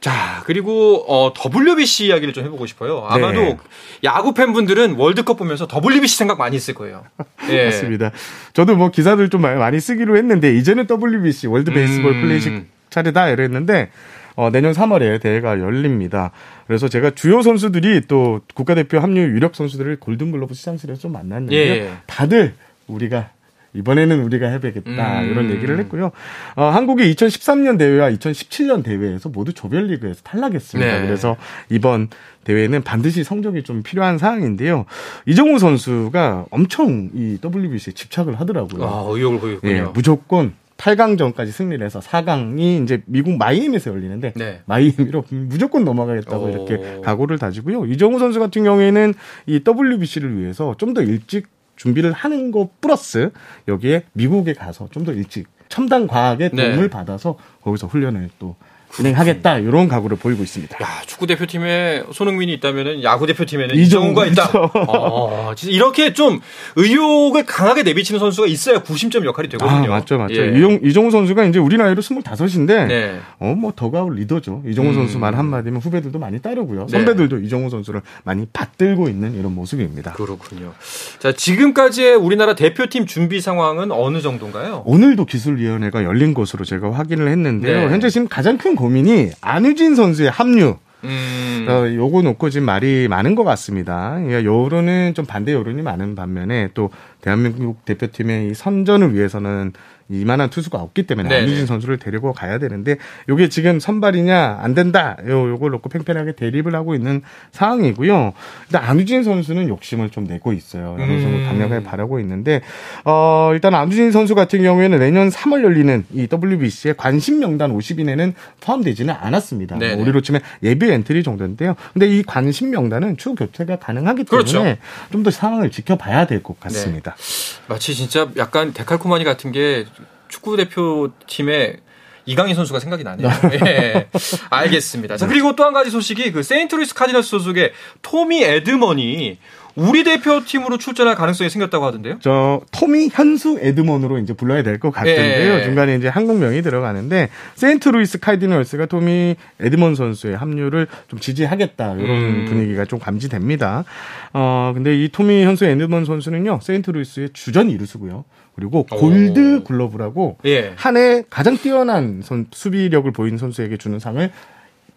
자, 0.00 0.42
그리고 0.44 1.04
어 1.08 1.32
WBC 1.32 2.06
이야기를 2.06 2.32
좀 2.32 2.44
해보고 2.44 2.66
싶어요. 2.66 3.04
아마도 3.08 3.40
네. 3.40 3.56
야구 4.04 4.32
팬분들은 4.32 4.94
월드컵 4.96 5.36
보면서 5.38 5.66
WBC 5.66 6.16
생각 6.16 6.38
많이 6.38 6.56
했을 6.56 6.74
거예요. 6.74 7.04
예. 7.50 7.66
맞습니다. 7.66 8.12
저도 8.52 8.76
뭐 8.76 8.90
기사들 8.90 9.28
좀 9.28 9.42
많이 9.42 9.80
쓰기로 9.80 10.16
했는데 10.16 10.56
이제는 10.56 10.86
WBC 10.88 11.48
월드 11.48 11.72
베이스볼 11.72 12.12
음... 12.12 12.22
플레이식 12.22 12.66
차례다 12.90 13.30
이랬는데 13.30 13.90
어, 14.36 14.50
내년 14.50 14.72
3월에 14.72 15.20
대회가 15.20 15.58
열립니다. 15.58 16.30
그래서 16.68 16.86
제가 16.86 17.10
주요 17.10 17.42
선수들이 17.42 18.02
또 18.06 18.40
국가대표 18.54 19.00
합류 19.00 19.20
유력 19.20 19.56
선수들을 19.56 19.98
골든글러브 19.98 20.54
시상식에서 20.54 21.00
좀 21.00 21.12
만났는데 21.12 21.56
예. 21.56 21.92
다들 22.06 22.54
우리가 22.86 23.30
이번에는 23.74 24.22
우리가 24.22 24.46
해야겠다 24.46 25.20
음. 25.20 25.30
이런 25.30 25.50
얘기를 25.50 25.78
했고요. 25.80 26.10
어, 26.56 26.64
한국이 26.64 27.14
2013년 27.14 27.78
대회와 27.78 28.10
2017년 28.10 28.82
대회에서 28.82 29.28
모두 29.28 29.52
조별리그에서 29.52 30.22
탈락했습니다. 30.22 31.00
네. 31.00 31.06
그래서 31.06 31.36
이번 31.70 32.08
대회는 32.44 32.82
반드시 32.82 33.24
성적이 33.24 33.62
좀 33.62 33.82
필요한 33.82 34.16
사항인데요. 34.18 34.86
이정우 35.26 35.58
선수가 35.58 36.46
엄청 36.50 37.10
이 37.14 37.38
WBC에 37.44 37.92
집착을 37.92 38.40
하더라고요. 38.40 38.84
아, 38.84 39.04
의욕을 39.08 39.38
보이군요. 39.40 39.72
예, 39.72 39.82
무조건 39.82 40.54
8강전까지 40.78 41.48
승리를 41.48 41.84
해서 41.84 41.98
4강이 42.00 42.84
이제 42.84 43.02
미국 43.06 43.36
마이애미에서 43.36 43.90
열리는데 43.90 44.32
네. 44.36 44.60
마이애미로 44.66 45.24
무조건 45.30 45.84
넘어가겠다고 45.84 46.44
오. 46.44 46.48
이렇게 46.50 47.00
각오를 47.02 47.38
다지고요. 47.38 47.84
이정우 47.86 48.18
선수 48.18 48.38
같은 48.38 48.62
경우에는 48.64 49.12
이 49.46 49.60
WBC를 49.66 50.40
위해서 50.40 50.74
좀 50.78 50.94
더 50.94 51.02
일찍 51.02 51.57
준비를 51.78 52.12
하는 52.12 52.50
것 52.50 52.80
플러스 52.80 53.30
여기에 53.66 54.04
미국에 54.12 54.52
가서 54.52 54.88
좀 54.90 55.04
더 55.04 55.12
일찍 55.12 55.46
첨단 55.70 56.06
과학의 56.06 56.50
네. 56.52 56.70
도움을 56.70 56.84
네. 56.84 56.90
받아서 56.90 57.36
거기서 57.62 57.86
훈련을 57.86 58.30
또 58.38 58.56
진행하겠다 58.92 59.58
이런 59.58 59.88
각오를 59.88 60.16
보이고 60.16 60.42
있습니다. 60.42 60.76
야, 60.82 61.02
축구 61.06 61.26
대표팀에 61.26 62.04
손흥민이 62.12 62.52
있다면은 62.54 63.02
야구 63.02 63.26
대표팀에는 63.26 63.74
이정우가 63.76 64.26
있다. 64.26 64.50
어, 64.88 65.52
진짜 65.56 65.72
이렇게 65.74 66.12
좀 66.12 66.40
의욕을 66.76 67.46
강하게 67.46 67.82
내비치는 67.82 68.18
선수가 68.18 68.46
있어야 68.48 68.82
구심점 68.82 69.24
역할이 69.24 69.48
되거든요. 69.50 69.92
아, 69.92 69.98
맞죠, 69.98 70.18
맞죠. 70.18 70.34
예. 70.34 70.56
이정, 70.56 70.80
이정우 70.82 71.10
선수가 71.10 71.44
이제 71.44 71.58
우리 71.58 71.76
나이로 71.76 72.02
25인데 72.02 72.86
네. 72.86 73.20
어, 73.38 73.54
뭐 73.56 73.72
더가울 73.74 74.16
리더죠. 74.16 74.62
이정우 74.66 74.88
음. 74.88 74.94
선수 74.94 75.18
말 75.18 75.34
한마디면 75.36 75.80
후배들도 75.80 76.18
많이 76.18 76.40
따르고요. 76.40 76.86
네. 76.86 76.92
선배들도 76.92 77.36
네. 77.38 77.46
이정우 77.46 77.70
선수를 77.70 78.02
많이 78.24 78.46
받들고 78.52 79.08
있는 79.08 79.34
이런 79.38 79.54
모습입니다. 79.54 80.12
그렇군요. 80.12 80.72
자, 81.18 81.32
지금까지의 81.32 82.16
우리나라 82.16 82.54
대표팀 82.54 83.06
준비 83.06 83.40
상황은 83.40 83.92
어느 83.92 84.20
정도인가요? 84.20 84.82
오늘도 84.86 85.26
기술위원회가 85.26 86.04
열린 86.04 86.34
것으로 86.34 86.64
제가 86.64 86.92
확인을 86.92 87.28
했는데요. 87.28 87.86
네. 87.86 87.92
현재 87.92 88.08
지금 88.10 88.28
가장 88.28 88.58
큰 88.58 88.74
고민이 88.78 89.32
안우진 89.40 89.96
선수의 89.96 90.30
합류. 90.30 90.76
음. 91.02 91.66
어, 91.68 91.92
요거 91.92 92.22
놓고 92.22 92.48
지금 92.50 92.66
말이 92.66 93.08
많은 93.08 93.34
것 93.34 93.42
같습니다. 93.42 94.14
그러니까 94.14 94.44
여론은 94.44 95.14
좀 95.14 95.26
반대 95.26 95.52
여론이 95.52 95.82
많은 95.82 96.14
반면에 96.14 96.68
또 96.74 96.90
대한민국 97.20 97.84
대표팀의 97.84 98.48
이 98.48 98.54
선전을 98.54 99.14
위해서는 99.14 99.72
이만한 100.10 100.50
투수가 100.50 100.78
없기 100.78 101.04
때문에 101.04 101.28
네네. 101.28 101.42
안유진 101.42 101.66
선수를 101.66 101.98
데리고 101.98 102.32
가야 102.32 102.58
되는데 102.58 102.96
요게 103.28 103.48
지금 103.50 103.78
선발이냐 103.78 104.58
안 104.60 104.74
된다 104.74 105.16
요 105.26 105.48
요걸 105.50 105.70
놓고 105.72 105.88
팽팽하게 105.90 106.32
대립을 106.32 106.74
하고 106.74 106.94
있는 106.94 107.22
상황이고요. 107.52 108.32
근데 108.64 108.78
안유진 108.78 109.22
선수는 109.22 109.68
욕심을 109.68 110.10
좀 110.10 110.24
내고 110.24 110.52
있어요. 110.52 110.96
양성을 110.98 111.34
음. 111.34 111.44
강력하게 111.46 111.84
바라고 111.84 112.20
있는데 112.20 112.62
어 113.04 113.50
일단 113.52 113.74
안우진 113.74 114.10
선수 114.12 114.34
같은 114.34 114.62
경우에는 114.62 114.98
내년 114.98 115.28
3월 115.28 115.62
열리는 115.62 116.04
이 116.12 116.26
WBC의 116.32 116.94
관심 116.96 117.40
명단 117.40 117.76
50인에는 117.76 118.32
포함되지는 118.60 119.14
않았습니다. 119.14 119.76
뭐 119.76 119.88
우리로 119.98 120.22
치면 120.22 120.40
예비 120.62 120.90
엔트리 120.90 121.22
정도인데요. 121.22 121.74
근데 121.92 122.08
이 122.08 122.22
관심 122.22 122.70
명단은 122.70 123.16
추후 123.16 123.34
교체가 123.34 123.76
가능하기 123.76 124.24
때문에 124.24 124.50
그렇죠. 124.50 124.76
좀더 125.12 125.30
상황을 125.30 125.70
지켜봐야 125.70 126.26
될 126.26 126.38
것 126.42 126.58
같습니다. 126.60 127.14
네. 127.16 127.62
마치 127.68 127.94
진짜 127.94 128.28
약간 128.36 128.72
데칼코마니 128.72 129.24
같은 129.24 129.50
게 129.52 129.84
축구 130.28 130.56
대표 130.56 131.10
팀의 131.26 131.78
이강인 132.26 132.54
선수가 132.54 132.80
생각이 132.80 133.04
나네요. 133.04 133.28
예. 133.64 134.08
알겠습니다. 134.50 135.16
자, 135.16 135.26
그리고 135.26 135.56
또 135.56 135.64
한 135.64 135.72
가지 135.72 135.90
소식이 135.90 136.32
그 136.32 136.42
세인트루이스 136.42 136.94
카디널스 136.94 137.30
소속의 137.30 137.72
토미 138.02 138.42
에드먼이 138.42 139.38
우리 139.76 140.02
대표팀으로 140.04 140.78
출전할 140.78 141.14
가능성이 141.14 141.50
생겼다고 141.50 141.84
하던데요? 141.86 142.18
저 142.20 142.60
토미 142.72 143.08
현수 143.12 143.58
에드먼으로 143.60 144.18
이제 144.18 144.32
불러야 144.32 144.62
될 144.62 144.78
것 144.78 144.90
같은데요. 144.90 145.54
예. 145.54 145.62
중간에 145.64 145.94
이제 145.96 146.08
한국명이 146.08 146.62
들어가는데 146.62 147.28
세인트루이스 147.56 148.18
카디널스가 148.20 148.86
토미 148.86 149.36
에드먼 149.60 149.94
선수의 149.94 150.36
합류를 150.36 150.86
좀 151.08 151.18
지지하겠다 151.18 151.94
이런 151.94 152.10
음. 152.10 152.44
분위기가 152.48 152.84
좀 152.84 152.98
감지됩니다. 152.98 153.84
어 154.32 154.72
근데 154.74 154.96
이 154.96 155.08
토미 155.08 155.42
현수 155.44 155.64
에드먼 155.64 156.04
선수는요 156.04 156.60
세인트루이스의 156.62 157.30
주전 157.32 157.70
이루수고요. 157.70 158.24
그리고 158.54 158.84
골드 158.84 159.62
글러브라고 159.64 160.38
예. 160.44 160.72
한해 160.76 161.22
가장 161.30 161.56
뛰어난 161.56 162.20
선, 162.24 162.46
수비력을 162.50 163.08
보이는 163.12 163.38
선수에게 163.38 163.76
주는 163.76 163.98
상을 164.00 164.30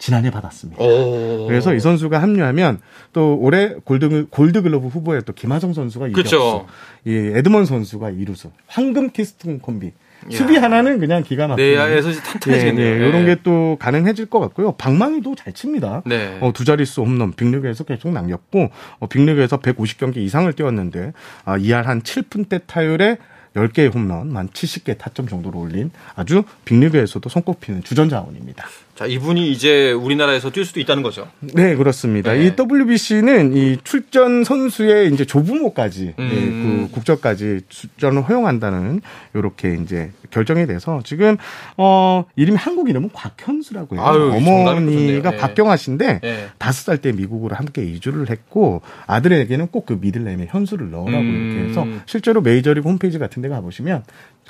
지난해 0.01 0.31
받았습니다. 0.31 0.83
오. 0.83 1.45
그래서 1.47 1.75
이 1.75 1.79
선수가 1.79 2.19
합류하면 2.19 2.79
또 3.13 3.37
올해 3.39 3.75
골드 3.85 4.29
골드 4.31 4.63
글러브 4.63 4.87
후보에 4.87 5.21
또 5.21 5.31
김하성 5.33 5.73
선수가 5.73 6.07
이겼어. 6.07 6.65
이 7.05 7.11
에드먼 7.35 7.65
선수가 7.65 8.09
이루수. 8.09 8.49
황금 8.65 9.11
키스톤 9.11 9.59
콤비. 9.59 9.87
야. 9.87 9.91
수비 10.31 10.55
하나는 10.57 10.99
그냥 10.99 11.21
기가 11.21 11.47
막히게. 11.47 11.75
내야에서 11.75 12.11
탄탄해지겠네요. 12.13 12.85
예, 12.85 13.01
예, 13.03 13.07
이런 13.09 13.25
게 13.27 13.35
또 13.43 13.77
가능해질 13.79 14.25
것 14.25 14.39
같고요. 14.39 14.71
방망이도 14.73 15.35
잘 15.35 15.53
칩니다. 15.53 16.01
네. 16.07 16.37
어, 16.41 16.51
두 16.51 16.65
자릿수 16.65 17.01
홈런 17.01 17.33
빅리그에서 17.33 17.83
계속 17.83 18.11
남겼고 18.11 18.69
어, 18.99 19.07
빅리그에서 19.07 19.57
150경기 19.59 20.17
이상을 20.17 20.51
뛰었는데 20.53 21.13
아, 21.45 21.57
이할 21.57 21.87
한 21.87 22.01
7분대 22.01 22.61
타율에 22.65 23.17
10개의 23.55 23.93
홈런, 23.93 24.31
만 24.31 24.47
70개 24.49 24.97
타점 24.97 25.27
정도로 25.27 25.59
올린 25.59 25.91
아주 26.15 26.43
빅리그에서도 26.65 27.27
손꼽히는 27.27 27.83
주전 27.83 28.09
자원입니다. 28.09 28.65
자, 29.01 29.07
이분이 29.07 29.51
이제 29.51 29.91
우리나라에서 29.91 30.51
뛸 30.51 30.63
수도 30.63 30.79
있다는 30.79 31.01
거죠. 31.01 31.27
네, 31.39 31.75
그렇습니다. 31.75 32.33
네. 32.33 32.45
이 32.45 32.51
WBC는 32.55 33.57
이 33.57 33.77
출전 33.83 34.43
선수의 34.43 35.11
이제 35.11 35.25
조부모까지 35.25 36.13
음. 36.19 36.29
네, 36.29 36.85
그 36.85 36.93
국적까지 36.93 37.61
출전을 37.67 38.21
허용한다는 38.21 39.01
요렇게 39.35 39.79
이제 39.81 40.11
결정이 40.29 40.67
돼서 40.67 41.01
지금 41.03 41.37
어 41.77 42.25
이름이 42.35 42.57
한국 42.57 42.91
이름은 42.91 43.09
곽현수라고 43.11 43.95
해요. 43.95 44.05
아유, 44.05 44.33
어머니가 44.35 45.31
네. 45.31 45.37
박경아 45.37 45.77
씨인데 45.77 46.19
네. 46.21 46.49
다섯 46.59 46.83
살때 46.83 47.13
미국으로 47.13 47.55
함께 47.55 47.83
이주를 47.83 48.29
했고 48.29 48.83
아들에게는 49.07 49.69
꼭 49.69 49.81
그 49.81 49.97
미들네임에 49.99 50.45
현수를 50.51 50.91
넣으라고 50.91 51.17
음. 51.17 51.51
이렇게 51.55 51.69
해서 51.69 51.87
실제로 52.05 52.39
메이저리그 52.41 52.87
홈페이지 52.87 53.17
같은 53.17 53.41
데 53.41 53.49
가보시면 53.49 54.03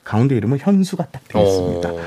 가운데 0.04 0.36
이름은 0.36 0.60
현수가 0.60 1.06
딱 1.06 1.22
되어 1.30 1.42
있습니다. 1.42 1.90
오. 1.94 2.02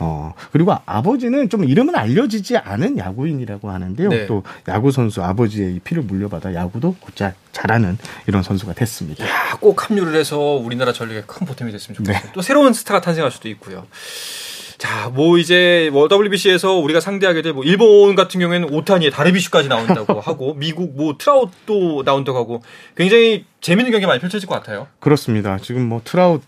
어, 0.00 0.32
그리고 0.50 0.74
아버지는 0.86 1.50
좀 1.50 1.64
이름은 1.64 1.94
알려지지 1.94 2.56
않은 2.56 2.96
야구인이라고 2.96 3.70
하는데요. 3.70 4.08
네. 4.08 4.26
또 4.26 4.42
야구 4.66 4.90
선수 4.90 5.22
아버지의 5.22 5.80
피를 5.84 6.02
물려받아 6.02 6.54
야구도 6.54 6.96
곧잘 7.00 7.34
잘하는 7.52 7.98
이런 8.26 8.42
선수가 8.42 8.72
됐습니다. 8.72 9.26
야, 9.28 9.56
꼭 9.60 9.88
합류를 9.90 10.18
해서 10.18 10.38
우리나라 10.38 10.94
전력에 10.94 11.24
큰 11.26 11.46
보탬이 11.46 11.70
됐으면 11.70 11.96
좋겠어요. 11.96 12.22
네. 12.22 12.32
또 12.32 12.40
새로운 12.40 12.72
스타가 12.72 13.02
탄생할 13.02 13.30
수도 13.30 13.48
있고요. 13.50 13.86
자, 14.80 15.10
뭐 15.12 15.36
이제 15.36 15.90
뭐 15.92 16.08
WBC에서 16.10 16.76
우리가 16.78 17.00
상대하게 17.00 17.42
될 17.42 17.52
뭐 17.52 17.64
일본 17.64 18.14
같은 18.14 18.40
경우에는 18.40 18.72
오타니에 18.72 19.10
다르비슈까지 19.10 19.68
나온다고 19.68 20.20
하고 20.22 20.54
미국 20.54 20.96
뭐 20.96 21.16
트라우도 21.18 22.02
나온다고 22.04 22.38
하고 22.38 22.62
굉장히 22.96 23.44
재밌는 23.60 23.90
경기 23.92 24.06
많이 24.06 24.20
펼쳐질 24.20 24.48
것 24.48 24.54
같아요. 24.54 24.86
그렇습니다. 25.00 25.58
지금 25.58 25.86
뭐 25.86 26.00
트라우 26.02 26.40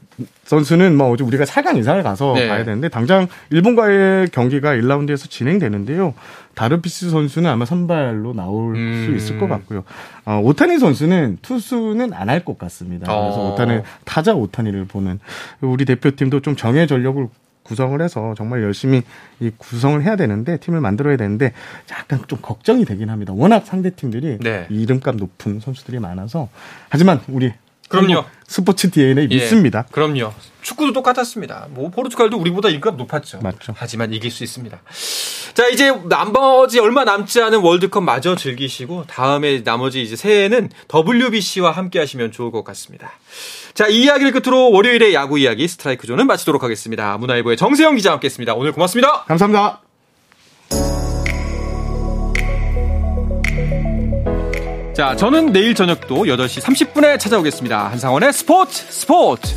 선수는 0.45 0.97
뭐 0.97 1.11
어제 1.11 1.25
우리가 1.25 1.45
4강 1.45 1.77
이상을 1.77 2.03
가서 2.03 2.33
네. 2.35 2.49
봐야 2.49 2.65
되는데 2.65 2.89
당장 2.89 3.27
일본과의 3.51 4.29
경기가 4.29 4.75
1라운드에서 4.77 5.29
진행되는데요. 5.29 6.15
다르비스 6.55 7.11
선수는 7.11 7.51
아마 7.51 7.67
선발로 7.67 8.33
나올 8.33 8.77
음. 8.77 9.05
수 9.07 9.15
있을 9.17 9.39
것 9.39 9.49
같고요. 9.49 9.85
어, 10.25 10.41
오타니 10.43 10.79
선수는 10.79 11.39
투수는 11.43 12.15
안 12.15 12.31
할 12.31 12.45
것 12.45 12.57
같습니다. 12.59 13.07
그래서 13.07 13.41
어. 13.41 13.53
오타니 13.53 13.81
타자 14.07 14.35
오타니를 14.35 14.87
보는 14.87 15.19
우리 15.61 15.85
대표팀도 15.85 16.41
좀 16.41 16.57
정예 16.57 16.87
전력을 16.87 17.29
구성을 17.63 18.01
해서 18.01 18.35
정말 18.37 18.63
열심히 18.63 19.03
이 19.41 19.51
구성을 19.57 20.03
해야 20.03 20.17
되는데 20.17 20.59
팀을 20.59 20.81
만들어야 20.81 21.17
되는데 21.17 21.53
약간 21.91 22.23
좀 22.27 22.39
걱정이 22.43 22.85
되긴 22.85 23.11
합니다. 23.11 23.33
워낙 23.35 23.67
상대 23.67 23.91
팀들이 23.91 24.39
네. 24.41 24.67
이름값 24.71 25.17
높은 25.17 25.61
선수들이 25.61 25.99
많아서 25.99 26.49
하지만 26.89 27.21
우리 27.29 27.53
그럼요. 27.93 28.25
스포츠 28.47 28.91
DNA 28.91 29.29
예, 29.31 29.35
믿습니다. 29.35 29.85
그럼요. 29.91 30.33
축구도 30.63 30.93
똑같았습니다. 30.93 31.69
뭐 31.71 31.91
포르투갈도 31.91 32.39
우리보다 32.39 32.69
이름값 32.71 32.97
높았죠. 32.97 33.41
맞죠. 33.41 33.75
하지만 33.77 34.13
이길 34.13 34.31
수 34.31 34.45
있습니다. 34.45 34.81
자, 35.55 35.69
이제 35.69 35.93
나머지 36.09 36.81
얼마 36.81 37.05
남지 37.05 37.43
않은 37.43 37.61
월드컵 37.61 38.03
마저 38.03 38.35
즐기시고 38.35 39.05
다음에 39.07 39.63
나머지 39.63 40.01
이제 40.01 40.17
새해에는 40.17 40.71
WBC와 40.93 41.73
함께 41.73 41.99
하시면 41.99 42.33
좋을 42.33 42.51
것 42.51 42.65
같습니다. 42.65 43.13
자, 43.75 43.87
이 43.89 44.03
이야기를 44.03 44.33
끝으로 44.33 44.71
월요일의 44.71 45.15
야구 45.15 45.39
이야기 45.39 45.67
스트라이크 45.67 46.07
존은 46.07 46.27
마치도록 46.27 46.63
하겠습니다. 46.63 47.17
문화일보의 47.19 47.57
정세영 47.57 47.97
기자와 47.97 48.15
함께 48.15 48.27
했습니다. 48.27 48.55
오늘 48.55 48.73
고맙습니다. 48.73 49.25
감사합니다. 49.25 49.81
자, 54.95 55.17
저는 55.17 55.53
내일 55.53 55.75
저녁도 55.75 56.25
8시 56.25 56.63
30분에 56.63 57.19
찾아오겠습니다. 57.19 57.89
한상원의 57.89 58.33
스포츠 58.35 58.85
스포츠! 58.91 59.55